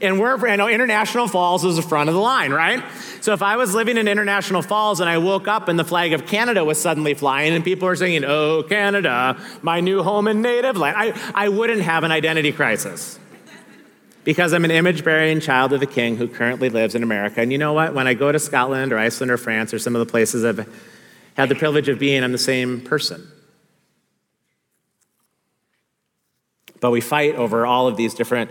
And 0.00 0.20
we're, 0.20 0.46
I 0.48 0.56
know 0.56 0.68
International 0.68 1.26
Falls 1.26 1.64
is 1.64 1.76
the 1.76 1.82
front 1.82 2.08
of 2.08 2.14
the 2.14 2.20
line, 2.20 2.52
right? 2.52 2.82
So 3.20 3.32
if 3.32 3.42
I 3.42 3.56
was 3.56 3.74
living 3.74 3.96
in 3.96 4.08
International 4.08 4.62
Falls 4.62 5.00
and 5.00 5.08
I 5.08 5.18
woke 5.18 5.48
up 5.48 5.68
and 5.68 5.78
the 5.78 5.84
flag 5.84 6.12
of 6.12 6.26
Canada 6.26 6.64
was 6.64 6.80
suddenly 6.80 7.14
flying 7.14 7.54
and 7.54 7.64
people 7.64 7.88
were 7.88 7.96
singing, 7.96 8.24
Oh, 8.24 8.62
Canada, 8.62 9.40
my 9.62 9.80
new 9.80 10.02
home 10.02 10.28
and 10.28 10.42
native 10.42 10.76
land, 10.76 10.96
I, 10.98 11.32
I 11.34 11.48
wouldn't 11.48 11.82
have 11.82 12.04
an 12.04 12.12
identity 12.12 12.52
crisis. 12.52 13.18
Because 14.24 14.52
I'm 14.52 14.64
an 14.64 14.72
image 14.72 15.04
bearing 15.04 15.40
child 15.40 15.72
of 15.72 15.80
the 15.80 15.86
king 15.86 16.16
who 16.16 16.26
currently 16.26 16.68
lives 16.68 16.94
in 16.96 17.02
America. 17.02 17.40
And 17.40 17.52
you 17.52 17.58
know 17.58 17.72
what? 17.72 17.94
When 17.94 18.08
I 18.08 18.14
go 18.14 18.32
to 18.32 18.40
Scotland 18.40 18.92
or 18.92 18.98
Iceland 18.98 19.30
or 19.30 19.36
France 19.36 19.72
or 19.72 19.78
some 19.78 19.94
of 19.94 20.04
the 20.04 20.10
places 20.10 20.44
I've 20.44 20.68
had 21.36 21.48
the 21.48 21.54
privilege 21.54 21.88
of 21.88 21.98
being, 21.98 22.24
I'm 22.24 22.32
the 22.32 22.38
same 22.38 22.80
person. 22.80 23.30
But 26.80 26.90
we 26.90 27.00
fight 27.00 27.36
over 27.36 27.66
all 27.66 27.86
of 27.86 27.96
these 27.96 28.14
different 28.14 28.50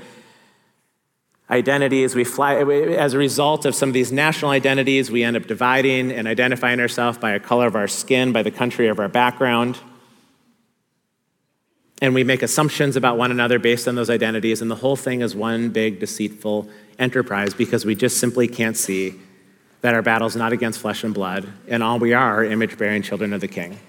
identities. 1.50 2.16
We 2.16 2.24
fly, 2.24 2.56
as 2.56 3.14
a 3.14 3.18
result 3.18 3.66
of 3.66 3.76
some 3.76 3.90
of 3.90 3.94
these 3.94 4.12
national 4.12 4.52
identities, 4.52 5.12
we 5.12 5.24
end 5.24 5.38
up 5.38 5.46
dividing 5.46 6.12
and 6.12 6.28
identifying 6.28 6.80
ourselves 6.80 7.18
by 7.18 7.32
a 7.32 7.40
color 7.40 7.68
of 7.68 7.76
our 7.76 7.88
skin, 7.88 8.32
by 8.32 8.44
the 8.44 8.52
country 8.52 8.88
of 8.88 9.00
our 9.00 9.08
background. 9.08 9.78
And 12.02 12.14
we 12.14 12.24
make 12.24 12.42
assumptions 12.42 12.96
about 12.96 13.18
one 13.18 13.32
another 13.32 13.58
based 13.60 13.88
on 13.88 13.96
those 13.96 14.10
identities, 14.10 14.62
and 14.62 14.70
the 14.70 14.76
whole 14.76 14.96
thing 14.96 15.22
is 15.22 15.36
one 15.36 15.70
big 15.70 16.00
deceitful 16.00 16.68
enterprise 17.00 17.54
because 17.54 17.86
we 17.86 17.96
just 17.96 18.20
simply 18.20 18.48
can't 18.48 18.76
see 18.76 19.16
that 19.82 19.94
our 19.94 20.02
battle 20.02 20.28
is 20.28 20.36
not 20.36 20.52
against 20.52 20.80
flesh 20.80 21.04
and 21.04 21.14
blood, 21.14 21.48
and 21.68 21.84
all 21.84 22.00
we 22.00 22.14
are 22.14 22.42
are 22.42 22.44
image 22.44 22.78
bearing 22.78 23.02
children 23.02 23.34
of 23.34 23.42
the 23.42 23.48
King. 23.48 23.80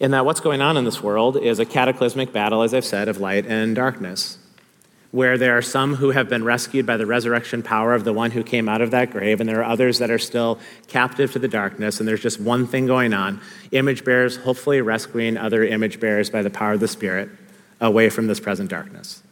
In 0.00 0.10
that 0.10 0.24
what's 0.24 0.40
going 0.40 0.60
on 0.60 0.76
in 0.76 0.84
this 0.84 1.02
world 1.02 1.36
is 1.36 1.58
a 1.58 1.64
cataclysmic 1.64 2.32
battle, 2.32 2.62
as 2.62 2.74
I've 2.74 2.84
said, 2.84 3.08
of 3.08 3.20
light 3.20 3.46
and 3.46 3.76
darkness, 3.76 4.38
where 5.12 5.38
there 5.38 5.56
are 5.56 5.62
some 5.62 5.96
who 5.96 6.10
have 6.10 6.28
been 6.28 6.42
rescued 6.42 6.84
by 6.84 6.96
the 6.96 7.06
resurrection 7.06 7.62
power 7.62 7.94
of 7.94 8.04
the 8.04 8.12
one 8.12 8.32
who 8.32 8.42
came 8.42 8.68
out 8.68 8.80
of 8.80 8.90
that 8.90 9.10
grave, 9.10 9.40
and 9.40 9.48
there 9.48 9.60
are 9.60 9.70
others 9.70 9.98
that 9.98 10.10
are 10.10 10.18
still 10.18 10.58
captive 10.88 11.32
to 11.32 11.38
the 11.38 11.48
darkness, 11.48 12.00
and 12.00 12.08
there's 12.08 12.22
just 12.22 12.40
one 12.40 12.66
thing 12.66 12.86
going 12.86 13.14
on 13.14 13.40
image 13.70 14.04
bearers 14.04 14.36
hopefully 14.38 14.80
rescuing 14.80 15.36
other 15.36 15.64
image 15.64 16.00
bearers 16.00 16.28
by 16.28 16.42
the 16.42 16.50
power 16.50 16.72
of 16.72 16.80
the 16.80 16.88
Spirit 16.88 17.30
away 17.80 18.10
from 18.10 18.26
this 18.26 18.40
present 18.40 18.70
darkness. 18.70 19.22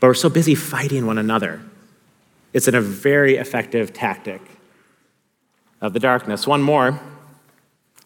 But 0.00 0.06
we're 0.06 0.14
so 0.14 0.30
busy 0.30 0.54
fighting 0.54 1.06
one 1.06 1.18
another. 1.18 1.60
It's 2.54 2.66
in 2.66 2.74
a 2.74 2.80
very 2.80 3.36
effective 3.36 3.92
tactic 3.92 4.40
of 5.80 5.92
the 5.92 6.00
darkness. 6.00 6.46
One 6.46 6.62
more 6.62 6.98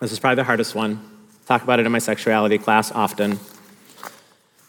this 0.00 0.12
is 0.12 0.18
probably 0.18 0.36
the 0.36 0.44
hardest 0.44 0.74
one. 0.74 1.00
Talk 1.46 1.62
about 1.62 1.80
it 1.80 1.86
in 1.86 1.92
my 1.92 1.98
sexuality 1.98 2.58
class 2.58 2.90
often. 2.92 3.38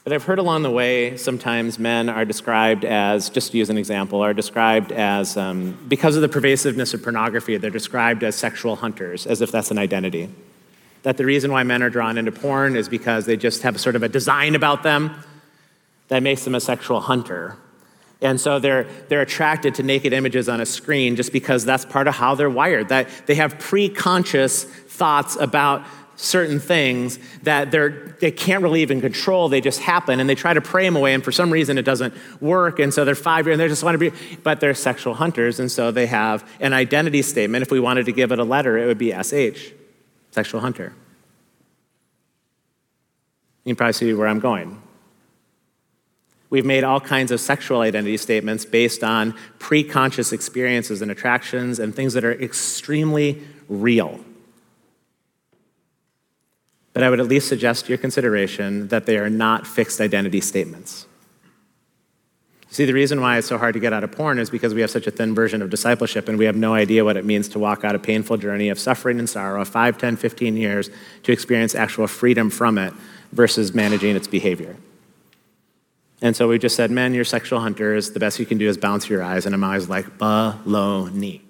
But 0.03 0.13
I've 0.13 0.23
heard 0.23 0.38
along 0.38 0.61
the 0.61 0.69
way 0.69 1.17
sometimes 1.17 1.79
men 1.79 2.09
are 2.09 2.25
described 2.25 2.85
as, 2.85 3.31
just 3.31 3.51
to 3.53 3.57
use 3.57 3.71
an 3.71 3.77
example, 3.77 4.21
are 4.21 4.35
described 4.35 4.91
as, 4.91 5.35
um, 5.35 5.83
because 5.88 6.15
of 6.15 6.21
the 6.21 6.29
pervasiveness 6.29 6.93
of 6.93 7.01
pornography, 7.01 7.57
they're 7.57 7.71
described 7.71 8.23
as 8.23 8.35
sexual 8.35 8.75
hunters, 8.75 9.25
as 9.25 9.41
if 9.41 9.51
that's 9.51 9.71
an 9.71 9.79
identity. 9.79 10.29
That 11.01 11.17
the 11.17 11.25
reason 11.25 11.51
why 11.51 11.63
men 11.63 11.81
are 11.81 11.89
drawn 11.89 12.19
into 12.19 12.31
porn 12.31 12.75
is 12.75 12.88
because 12.88 13.25
they 13.25 13.35
just 13.35 13.63
have 13.63 13.79
sort 13.79 13.95
of 13.95 14.03
a 14.03 14.09
design 14.09 14.53
about 14.53 14.83
them 14.83 15.23
that 16.09 16.21
makes 16.21 16.43
them 16.43 16.53
a 16.53 16.59
sexual 16.59 17.01
hunter. 17.01 17.57
And 18.21 18.39
so 18.39 18.59
they're, 18.59 18.83
they're 19.09 19.21
attracted 19.21 19.75
to 19.75 19.83
naked 19.83 20.13
images 20.13 20.47
on 20.47 20.61
a 20.61 20.65
screen 20.65 21.15
just 21.15 21.33
because 21.33 21.65
that's 21.65 21.83
part 21.83 22.07
of 22.07 22.15
how 22.15 22.35
they're 22.35 22.49
wired, 22.49 22.89
that 22.89 23.09
they 23.25 23.35
have 23.35 23.57
pre 23.59 23.89
conscious 23.89 24.65
thoughts 24.95 25.36
about 25.39 25.86
certain 26.15 26.60
things 26.60 27.19
that 27.43 27.71
they're, 27.71 28.15
they 28.21 28.31
can't 28.31 28.63
really 28.63 28.81
even 28.81 29.01
control. 29.01 29.49
They 29.49 29.62
just 29.62 29.81
happen 29.81 30.19
and 30.19 30.29
they 30.29 30.36
try 30.36 30.53
to 30.53 30.62
pray 30.62 30.86
them 30.86 30.95
away. 30.95 31.13
And 31.13 31.23
for 31.23 31.31
some 31.31 31.51
reason, 31.51 31.77
it 31.77 31.84
doesn't 31.84 32.13
work. 32.41 32.79
And 32.79 32.93
so 32.93 33.05
they're 33.05 33.15
five 33.15 33.45
years 33.45 33.55
and 33.55 33.62
they 33.62 33.67
just 33.67 33.84
want 33.84 33.99
to 33.99 34.12
be, 34.12 34.15
but 34.43 34.60
they're 34.60 34.73
sexual 34.73 35.13
hunters. 35.13 35.60
And 35.60 35.71
so 35.71 35.91
they 35.91 36.05
have 36.08 36.49
an 36.60 36.73
identity 36.73 37.21
statement. 37.21 37.62
If 37.63 37.71
we 37.71 37.79
wanted 37.79 38.05
to 38.05 38.12
give 38.12 38.31
it 38.31 38.39
a 38.39 38.43
letter, 38.43 38.77
it 38.77 38.86
would 38.86 38.97
be 38.97 39.12
SH, 39.12 39.71
sexual 40.31 40.62
hunter. 40.62 40.93
You 43.65 43.71
can 43.71 43.75
probably 43.77 43.93
see 43.93 44.13
where 44.13 44.27
I'm 44.27 44.39
going. 44.39 44.81
We've 46.51 46.65
made 46.65 46.84
all 46.84 47.01
kinds 47.01 47.31
of 47.31 47.41
sexual 47.41 47.81
identity 47.81 48.17
statements 48.17 48.63
based 48.63 49.03
on 49.03 49.36
pre 49.60 49.84
conscious 49.84 50.31
experiences 50.31 51.01
and 51.01 51.12
attractions 51.12 51.79
and 51.79 51.93
things 51.93 52.13
that 52.13 52.23
are 52.23 52.31
extremely 52.31 53.41
real. 53.67 54.23
But 56.95 57.03
I 57.03 57.10
would 57.10 57.19
at 57.19 57.27
least 57.27 57.49
suggest 57.49 57.86
to 57.86 57.89
your 57.89 57.97
consideration 57.97 58.88
that 58.88 59.05
they 59.05 59.17
are 59.17 59.29
not 59.29 59.67
fixed 59.67 59.99
identity 59.99 60.39
statements. 60.39 61.08
See, 62.69 62.86
the 62.86 62.93
reason 62.93 63.19
why 63.19 63.38
it's 63.38 63.47
so 63.47 63.58
hard 63.58 63.73
to 63.73 63.81
get 63.81 63.91
out 63.91 64.05
of 64.05 64.13
porn 64.13 64.39
is 64.39 64.49
because 64.49 64.73
we 64.73 64.79
have 64.79 64.89
such 64.89 65.05
a 65.05 65.12
thin 65.12 65.36
version 65.36 65.62
of 65.62 65.69
discipleship 65.69 66.29
and 66.29 66.38
we 66.38 66.45
have 66.45 66.55
no 66.55 66.73
idea 66.73 67.03
what 67.03 67.17
it 67.17 67.25
means 67.25 67.49
to 67.49 67.60
walk 67.60 67.84
out 67.84 67.95
a 67.95 67.99
painful 67.99 68.38
journey 68.38 68.69
of 68.69 68.79
suffering 68.79 69.19
and 69.19 69.29
sorrow 69.29 69.62
of 69.62 69.67
5, 69.67 69.97
10, 69.97 70.15
15 70.15 70.55
years 70.55 70.89
to 71.23 71.34
experience 71.34 71.75
actual 71.75 72.08
freedom 72.08 72.49
from 72.49 72.77
it 72.77 72.93
versus 73.34 73.73
managing 73.73 74.15
its 74.15 74.29
behavior. 74.29 74.77
And 76.21 76.34
so 76.34 76.47
we 76.47 76.58
just 76.58 76.77
said, 76.77 76.91
men, 76.91 77.13
you're 77.13 77.25
sexual 77.25 77.60
hunters. 77.60 78.12
The 78.12 78.21
best 78.21 78.39
you 78.39 78.45
can 78.45 78.58
do 78.58 78.69
is 78.69 78.77
bounce 78.77 79.10
your 79.10 79.21
eyes. 79.21 79.45
And 79.45 79.53
I'm 79.53 79.65
always 79.65 79.89
like, 79.89 80.17
baloney. 80.17 81.41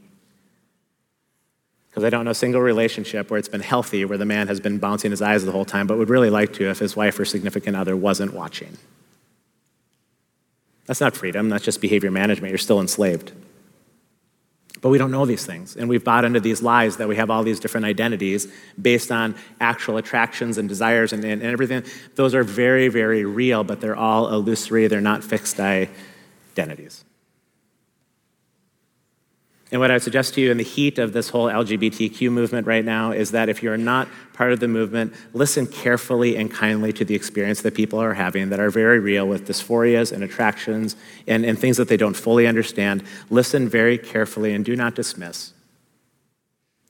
Because 1.96 2.04
I 2.04 2.10
don't 2.10 2.26
know 2.26 2.32
a 2.32 2.36
single 2.36 2.60
relationship 2.60 3.32
where 3.32 3.38
it's 3.38 3.48
been 3.48 3.62
healthy, 3.62 4.04
where 4.04 4.18
the 4.18 4.26
man 4.26 4.50
has 4.50 4.60
been 4.60 4.80
bouncing 4.80 5.12
his 5.12 5.22
eyes 5.22 5.46
the 5.46 5.54
whole 5.54 5.64
time, 5.64 5.88
but 5.88 5.98
would 5.98 6.10
really 6.10 6.30
like 6.30 6.52
to 6.56 6.70
if 6.70 6.80
his 6.80 6.94
wife 6.94 7.18
or 7.18 7.24
significant 7.24 7.78
other 7.78 7.96
wasn't 7.96 8.34
watching. 8.34 8.78
That's 10.88 11.00
not 11.00 11.16
freedom, 11.16 11.48
that's 11.48 11.64
just 11.64 11.80
behavior 11.80 12.12
management. 12.12 12.52
You're 12.52 12.58
still 12.58 12.82
enslaved. 12.82 13.32
But 14.82 14.90
we 14.90 14.98
don't 14.98 15.10
know 15.10 15.26
these 15.26 15.46
things. 15.46 15.78
And 15.78 15.88
we've 15.88 16.04
bought 16.04 16.26
into 16.26 16.42
these 16.42 16.62
lies 16.62 16.98
that 16.98 17.08
we 17.08 17.16
have 17.16 17.30
all 17.30 17.44
these 17.44 17.62
different 17.62 17.86
identities 17.86 18.52
based 18.80 19.10
on 19.10 19.34
actual 19.62 19.96
attractions 19.96 20.58
and 20.58 20.68
desires 20.68 21.14
and, 21.14 21.24
and, 21.24 21.42
everything. 21.42 21.86
Those 22.16 22.36
are 22.36 22.44
very, 22.44 22.90
very 22.90 23.24
real, 23.24 23.64
but 23.64 23.80
they're 23.80 23.96
all 23.96 24.34
illusory. 24.34 24.88
They're 24.88 25.00
not 25.00 25.24
fixed 25.24 25.62
identities. 25.62 27.06
And 29.76 29.82
what 29.82 29.92
I 29.92 29.96
would 29.96 30.04
suggest 30.04 30.36
to 30.36 30.42
you 30.42 30.52
in 30.52 30.58
the 30.58 30.64
heat 30.64 31.00
of 31.00 31.12
this 31.12 31.28
whole 31.28 31.48
LGBTQ 31.48 32.32
movement 32.32 32.66
right 32.66 32.86
now 32.86 33.12
is 33.12 33.32
that 33.32 33.50
if 33.50 33.62
you're 33.62 33.76
not 33.76 34.08
part 34.32 34.54
of 34.54 34.62
the 34.62 34.70
movement, 34.70 35.14
listen 35.34 35.68
carefully 35.68 36.38
and 36.38 36.50
kindly 36.50 36.94
to 36.94 37.04
the 37.04 37.14
experience 37.14 37.62
that 37.64 37.74
people 37.74 38.00
are 38.00 38.14
having 38.14 38.52
that 38.52 38.62
are 38.62 38.70
very 38.70 39.00
real 39.00 39.28
with 39.28 39.46
dysphorias 39.46 40.14
and 40.14 40.24
attractions 40.24 40.96
and, 41.28 41.44
and 41.44 41.60
things 41.60 41.76
that 41.76 41.90
they 41.90 41.98
don't 41.98 42.14
fully 42.14 42.48
understand. 42.48 43.04
Listen 43.30 43.68
very 43.68 43.98
carefully 43.98 44.54
and 44.54 44.64
do 44.64 44.78
not 44.78 44.96
dismiss. 44.96 45.52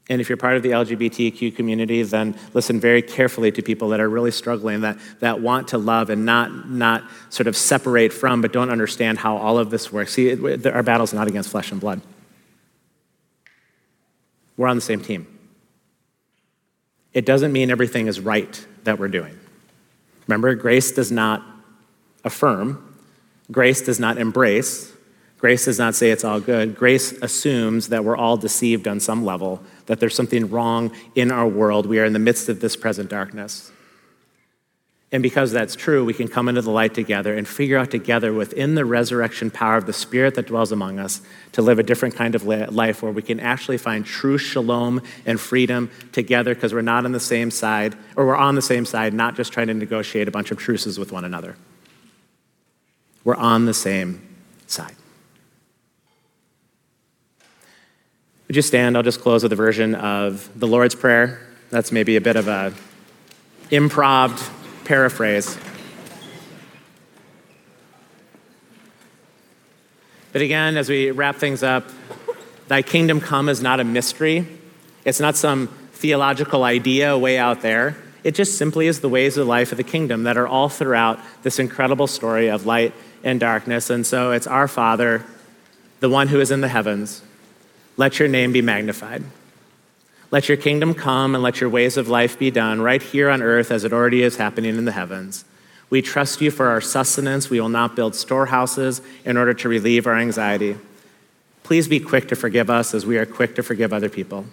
And 0.07 0.21
if 0.21 0.29
you're 0.29 0.37
part 0.37 0.55
of 0.55 0.61
the 0.61 0.69
LGBTQ 0.69 1.55
community, 1.55 2.03
then 2.03 2.37
listen 2.53 2.79
very 2.79 3.01
carefully 3.01 3.51
to 3.53 3.63
people 3.63 3.89
that 3.89 3.99
are 3.99 4.07
really 4.07 4.29
struggling, 4.29 4.81
that, 4.81 4.99
that 5.21 5.41
want 5.41 5.69
to 5.69 5.79
love 5.79 6.11
and 6.11 6.23
not, 6.23 6.69
not 6.69 7.03
sort 7.31 7.47
of 7.47 7.57
separate 7.57 8.13
from, 8.13 8.41
but 8.41 8.53
don't 8.53 8.69
understand 8.69 9.17
how 9.17 9.37
all 9.37 9.57
of 9.57 9.71
this 9.71 9.91
works. 9.91 10.13
See, 10.13 10.29
it, 10.29 10.67
our 10.67 10.83
battle's 10.83 11.15
not 11.15 11.27
against 11.27 11.49
flesh 11.49 11.71
and 11.71 11.81
blood. 11.81 12.03
We're 14.57 14.67
on 14.67 14.77
the 14.77 14.81
same 14.81 15.01
team. 15.01 15.27
It 17.13 17.25
doesn't 17.25 17.53
mean 17.53 17.71
everything 17.71 18.07
is 18.07 18.19
right 18.19 18.65
that 18.83 18.99
we're 18.99 19.07
doing. 19.07 19.39
Remember, 20.27 20.53
grace 20.55 20.91
does 20.91 21.11
not 21.11 21.43
affirm, 22.23 22.95
grace 23.51 23.81
does 23.81 23.99
not 23.99 24.17
embrace, 24.17 24.91
grace 25.37 25.65
does 25.65 25.77
not 25.77 25.95
say 25.95 26.11
it's 26.11 26.23
all 26.23 26.39
good. 26.39 26.75
Grace 26.75 27.11
assumes 27.21 27.89
that 27.89 28.03
we're 28.03 28.17
all 28.17 28.35
deceived 28.35 28.87
on 28.87 28.99
some 28.99 29.23
level, 29.23 29.61
that 29.85 29.99
there's 29.99 30.15
something 30.15 30.49
wrong 30.49 30.91
in 31.13 31.31
our 31.31 31.47
world. 31.47 31.85
We 31.85 31.99
are 31.99 32.05
in 32.05 32.13
the 32.13 32.19
midst 32.19 32.49
of 32.49 32.59
this 32.59 32.75
present 32.75 33.09
darkness. 33.09 33.71
And 35.11 35.21
because 35.21 35.51
that's 35.51 35.75
true, 35.75 36.03
we 36.03 36.13
can 36.13 36.27
come 36.27 36.49
into 36.49 36.61
the 36.61 36.71
light 36.71 36.93
together 36.93 37.37
and 37.37 37.47
figure 37.47 37.77
out 37.77 37.91
together 37.91 38.33
within 38.33 38.75
the 38.75 38.83
resurrection 38.83 39.51
power 39.51 39.77
of 39.77 39.85
the 39.85 39.93
Spirit 39.93 40.35
that 40.35 40.47
dwells 40.47 40.71
among 40.71 40.99
us 40.99 41.21
to 41.53 41.61
live 41.61 41.79
a 41.79 41.83
different 41.83 42.15
kind 42.15 42.35
of 42.35 42.43
life 42.43 43.01
where 43.03 43.11
we 43.11 43.21
can 43.21 43.39
actually 43.39 43.77
find 43.77 44.05
true 44.05 44.37
shalom 44.37 45.01
and 45.25 45.39
freedom 45.39 45.91
together 46.11 46.55
because 46.55 46.73
we're 46.73 46.81
not 46.81 47.05
on 47.05 47.11
the 47.11 47.19
same 47.19 47.51
side, 47.51 47.95
or 48.15 48.25
we're 48.25 48.35
on 48.35 48.55
the 48.55 48.61
same 48.61 48.83
side, 48.83 49.13
not 49.13 49.35
just 49.35 49.53
trying 49.53 49.67
to 49.67 49.73
negotiate 49.73 50.27
a 50.27 50.31
bunch 50.31 50.51
of 50.51 50.57
truces 50.57 50.97
with 50.97 51.11
one 51.11 51.23
another. 51.23 51.55
We're 53.23 53.35
on 53.35 53.65
the 53.65 53.73
same 53.73 54.21
side. 54.67 54.95
Would 58.47 58.55
you 58.55 58.61
stand? 58.61 58.97
I'll 58.97 59.03
just 59.03 59.21
close 59.21 59.43
with 59.43 59.53
a 59.53 59.55
version 59.55 59.95
of 59.95 60.49
the 60.59 60.67
Lord's 60.67 60.93
Prayer. 60.93 61.39
That's 61.69 61.91
maybe 61.91 62.15
a 62.15 62.21
bit 62.21 62.35
of 62.35 62.47
a 62.47 62.73
improv 63.71 64.51
paraphrase. 64.85 65.57
But 70.31 70.41
again, 70.41 70.77
as 70.77 70.89
we 70.89 71.11
wrap 71.11 71.37
things 71.37 71.63
up, 71.63 71.89
thy 72.67 72.81
kingdom 72.81 73.21
come 73.21 73.47
is 73.49 73.61
not 73.61 73.79
a 73.79 73.83
mystery. 73.83 74.45
It's 75.05 75.19
not 75.19 75.35
some 75.35 75.67
theological 75.93 76.63
idea 76.63 77.17
way 77.17 77.37
out 77.37 77.61
there. 77.61 77.95
It 78.23 78.35
just 78.35 78.57
simply 78.57 78.87
is 78.87 79.01
the 79.01 79.07
ways 79.07 79.37
of 79.37 79.47
life 79.47 79.71
of 79.71 79.77
the 79.77 79.83
kingdom 79.83 80.23
that 80.23 80.35
are 80.35 80.47
all 80.47 80.67
throughout 80.67 81.19
this 81.43 81.59
incredible 81.59 82.07
story 82.07 82.49
of 82.49 82.65
light 82.65 82.93
and 83.23 83.39
darkness. 83.39 83.89
And 83.89 84.05
so 84.05 84.31
it's 84.31 84.47
our 84.47 84.67
Father, 84.67 85.23
the 85.99 86.09
one 86.09 86.27
who 86.27 86.39
is 86.39 86.51
in 86.51 86.61
the 86.61 86.67
heavens. 86.67 87.21
Let 87.97 88.19
your 88.19 88.27
name 88.27 88.51
be 88.51 88.61
magnified. 88.61 89.23
Let 90.31 90.49
your 90.49 90.57
kingdom 90.57 90.93
come 90.93 91.35
and 91.35 91.43
let 91.43 91.61
your 91.61 91.69
ways 91.69 91.97
of 91.97 92.07
life 92.07 92.37
be 92.37 92.51
done 92.51 92.81
right 92.81 93.01
here 93.01 93.29
on 93.29 93.41
earth 93.41 93.71
as 93.71 93.83
it 93.83 93.93
already 93.93 94.23
is 94.23 94.37
happening 94.37 94.75
in 94.75 94.85
the 94.85 94.91
heavens. 94.91 95.45
We 95.89 96.01
trust 96.01 96.41
you 96.41 96.51
for 96.51 96.67
our 96.67 96.81
sustenance. 96.81 97.49
We 97.49 97.61
will 97.61 97.69
not 97.69 97.95
build 97.95 98.15
storehouses 98.15 99.01
in 99.23 99.37
order 99.37 99.53
to 99.53 99.69
relieve 99.69 100.07
our 100.07 100.17
anxiety. 100.17 100.77
Please 101.63 101.87
be 101.87 101.99
quick 101.99 102.27
to 102.29 102.35
forgive 102.35 102.69
us 102.69 102.93
as 102.93 103.05
we 103.05 103.17
are 103.17 103.25
quick 103.25 103.55
to 103.55 103.63
forgive 103.63 103.93
other 103.93 104.09
people. 104.09 104.45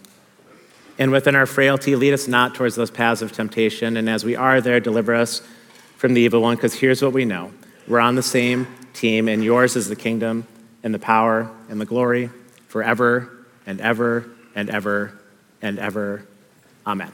And 0.99 1.11
within 1.11 1.35
our 1.35 1.47
frailty, 1.47 1.97
lead 1.97 2.13
us 2.13 2.29
not 2.29 2.55
towards 2.55 2.77
those 2.77 2.91
paths 2.91 3.23
of 3.23 3.33
temptation. 3.33 3.97
And 3.97 4.09
as 4.11 4.25
we 4.25 4.37
are 4.37 4.61
there, 4.61 4.79
deliver 4.79 5.15
us 5.15 5.41
from 5.97 6.15
the 6.15 6.21
evil 6.21 6.43
one, 6.43 6.57
because 6.57 6.75
here's 6.75 7.01
what 7.03 7.13
we 7.13 7.25
know 7.25 7.53
we're 7.89 8.01
on 8.01 8.15
the 8.15 8.23
same 8.23 8.67
team, 8.93 9.29
and 9.29 9.43
yours 9.43 9.75
is 9.75 9.89
the 9.89 9.97
kingdom 9.97 10.47
and 10.83 10.95
the 10.95 10.99
power 10.99 11.51
and 11.69 11.81
the 11.81 11.87
glory 11.87 12.31
forever 12.69 13.31
and 13.67 13.81
ever 13.81 14.29
and 14.55 14.69
ever 14.71 15.19
and 15.63 15.79
ever. 15.79 16.27
Amen. 16.87 17.13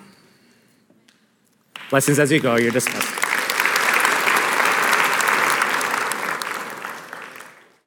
Blessings 1.91 2.19
as 2.19 2.33
you 2.33 2.41
go. 2.41 2.57
You're 2.57 2.73
dismissed. 2.73 3.18